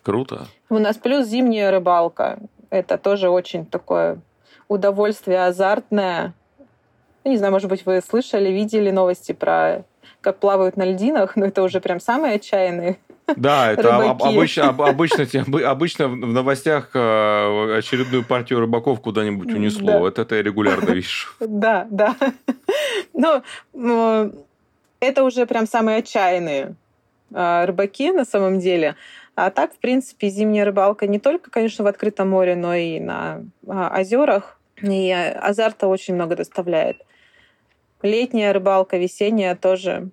Круто. 0.03 0.47
У 0.71 0.79
нас 0.79 0.97
плюс 0.97 1.27
зимняя 1.27 1.71
рыбалка. 1.71 2.39
Это 2.71 2.99
тоже 2.99 3.31
очень 3.31 3.67
такое 3.67 4.21
удовольствие 4.69 5.45
азартное. 5.45 6.35
Не 7.25 7.37
знаю, 7.37 7.53
может 7.53 7.69
быть, 7.69 7.85
вы 7.85 8.01
слышали, 8.01 8.51
видели 8.51 8.91
новости 8.91 9.33
про 9.33 9.85
как 10.21 10.39
плавают 10.39 10.77
на 10.77 10.85
льдинах, 10.85 11.37
но 11.37 11.47
это 11.47 11.63
уже 11.63 11.81
прям 11.81 12.01
самые 12.01 12.35
отчаянные 12.35 12.99
да, 13.37 13.73
это 13.73 14.11
обычно, 14.11 14.69
обычно, 14.69 15.27
обычно 15.71 16.09
в 16.09 16.33
новостях 16.33 16.91
э, 16.95 17.79
очередную 17.79 18.25
партию 18.25 18.61
рыбаков 18.61 19.01
куда-нибудь 19.01 19.53
унесло. 19.53 19.87
Да. 19.87 19.99
Вот 19.99 20.19
это 20.19 20.35
я 20.35 20.43
регулярно 20.43 20.91
вижу. 20.91 21.29
Да, 21.41 21.87
да. 21.91 22.15
Но 23.15 23.43
ну, 23.73 24.33
это 25.01 25.25
уже 25.25 25.47
прям 25.47 25.67
самые 25.67 25.99
отчаянные 25.99 26.75
э, 27.33 27.65
рыбаки 27.65 28.13
на 28.13 28.25
самом 28.25 28.59
деле. 28.59 28.97
А 29.35 29.51
так, 29.51 29.73
в 29.73 29.79
принципе, 29.79 30.31
зимняя 30.31 30.65
рыбалка 30.65 31.07
не 31.07 31.21
только, 31.21 31.51
конечно, 31.51 31.85
в 31.85 31.87
открытом 31.87 32.31
море, 32.31 32.57
но 32.57 32.75
и 32.75 32.99
на 32.99 33.45
а, 33.69 33.97
озерах. 34.01 34.59
И 34.83 35.13
азарта 35.13 35.87
очень 35.87 36.15
много 36.15 36.35
доставляет. 36.35 37.05
Летняя 38.03 38.53
рыбалка, 38.53 38.97
весенняя 38.97 39.55
тоже. 39.55 40.09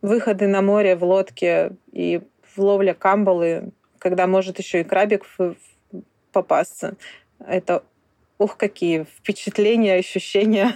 Выходы 0.00 0.46
на 0.46 0.62
море 0.62 0.94
в 0.94 1.02
лодке 1.02 1.72
и 1.90 2.20
в 2.58 2.62
ловле 2.62 2.94
камбалы, 2.94 3.72
когда 3.98 4.26
может 4.26 4.58
еще 4.58 4.80
и 4.80 4.84
крабик 4.84 5.24
попасться. 6.32 6.96
Это 7.38 7.84
ух, 8.38 8.56
какие 8.56 9.04
впечатления, 9.04 9.94
ощущения. 9.94 10.74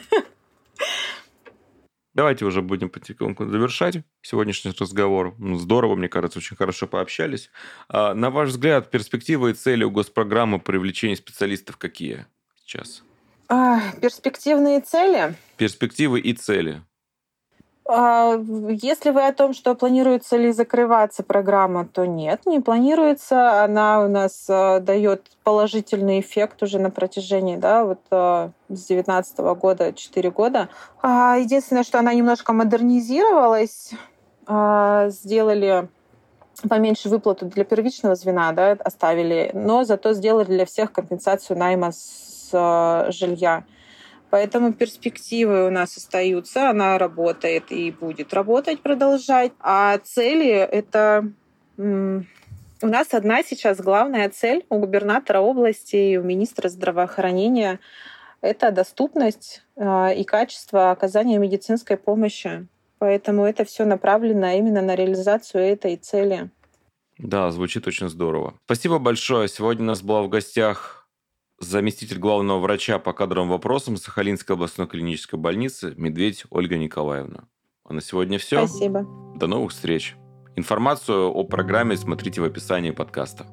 Давайте 2.14 2.45
уже 2.45 2.61
будем 2.61 2.90
потихоньку 2.90 3.47
завершать 3.47 4.03
сегодняшний 4.21 4.73
разговор. 4.79 5.35
Ну, 5.38 5.57
здорово, 5.57 5.97
мне 5.97 6.09
кажется, 6.09 6.40
очень 6.40 6.57
хорошо 6.57 6.87
пообщались. 6.87 7.51
А, 7.88 8.12
на 8.12 8.31
ваш 8.31 8.51
взгляд, 8.51 8.90
перспективы 8.90 9.53
и 9.53 9.55
цели 9.55 9.83
у 9.83 9.90
госпрограммы 9.90 10.61
привлечения 10.61 11.16
специалистов 11.16 11.79
какие 11.79 12.27
сейчас? 12.64 13.03
А, 13.49 13.81
перспективные 14.03 14.81
цели? 14.81 15.35
Перспективы 15.57 16.21
и 16.21 16.35
цели. 16.35 16.83
А, 17.85 18.40
если 18.68 19.11
вы 19.11 19.27
о 19.27 19.33
том, 19.33 19.55
что 19.55 19.75
планируется 19.75 20.37
ли 20.37 20.53
закрываться 20.53 21.23
программа, 21.23 21.87
то 21.87 22.07
нет, 22.07 22.47
не 22.47 22.61
планируется. 22.61 23.64
Она 23.64 24.05
у 24.05 24.09
нас 24.09 24.47
а, 24.49 24.79
дает 24.79 25.27
положительный 25.42 26.21
эффект 26.21 26.62
уже 26.62 26.79
на 26.79 26.90
протяжении, 26.90 27.57
да, 27.57 27.85
вот 27.85 27.99
а, 28.11 28.51
с 28.68 28.87
2019 28.87 29.38
года, 29.61 29.92
4 29.92 30.31
года. 30.31 30.68
Единственное, 31.03 31.83
что 31.83 31.99
она 31.99 32.14
немножко 32.14 32.53
модернизировалась, 32.53 33.90
сделали 34.49 35.88
поменьше 36.68 37.09
выплату 37.09 37.47
для 37.47 37.64
первичного 37.64 38.14
звена, 38.14 38.53
да, 38.53 38.73
оставили, 38.73 39.51
но 39.55 39.85
зато 39.85 40.12
сделали 40.12 40.47
для 40.47 40.66
всех 40.66 40.92
компенсацию 40.92 41.59
найма 41.59 41.92
с 41.92 42.51
жилья. 43.11 43.64
Поэтому 44.33 44.73
перспективы 44.73 45.66
у 45.66 45.71
нас 45.71 45.95
остаются, 45.99 46.71
она 46.71 46.97
работает 46.97 47.71
и 47.71 47.90
будет 47.90 48.33
работать, 48.33 48.81
продолжать. 48.81 49.53
А 49.61 49.99
цели— 49.99 50.49
это... 50.73 51.31
У 51.77 52.87
нас 52.87 53.09
одна 53.12 53.42
сейчас 53.42 53.79
главная 53.79 54.31
цель 54.31 54.64
у 54.71 54.79
губернатора 54.79 55.40
области 55.40 55.97
и 55.97 56.16
у 56.16 56.23
министра 56.23 56.71
здравоохранения— 56.71 57.79
это 58.40 58.71
доступность 58.71 59.64
а, 59.77 60.14
и 60.14 60.25
качество 60.25 60.92
оказания 60.92 61.37
медицинской 61.37 61.99
помощи. 61.99 62.66
Поэтому 62.99 63.45
это 63.45 63.66
все 63.66 63.85
направлено 63.85 64.51
именно 64.53 64.81
на 64.81 64.95
реализацию 64.95 65.62
этой 65.62 65.97
цели. 65.97 66.49
Да, 67.18 67.51
звучит 67.51 67.87
очень 67.87 68.09
здорово. 68.09 68.55
Спасибо 68.64 68.99
большое. 68.99 69.47
Сегодня 69.49 69.83
у 69.83 69.88
нас 69.88 70.01
была 70.01 70.23
в 70.23 70.31
гостях 70.31 71.01
заместитель 71.64 72.18
главного 72.18 72.59
врача 72.59 72.98
по 72.98 73.12
кадровым 73.12 73.51
вопросам 73.51 73.96
Сахалинской 73.96 74.55
областной 74.57 74.87
клинической 74.87 75.38
больницы 75.38 75.94
Медведь 75.96 76.44
Ольга 76.51 76.77
Николаевна. 76.77 77.44
А 77.85 77.92
на 77.92 78.01
сегодня 78.01 78.38
все. 78.38 78.66
Спасибо. 78.66 79.07
До 79.37 79.46
новых 79.46 79.72
встреч. 79.72 80.16
Информацию 80.57 81.31
о 81.31 81.44
программе 81.44 81.96
смотрите 81.96 82.40
в 82.40 82.44
описании 82.44 82.90
подкаста. 82.90 83.46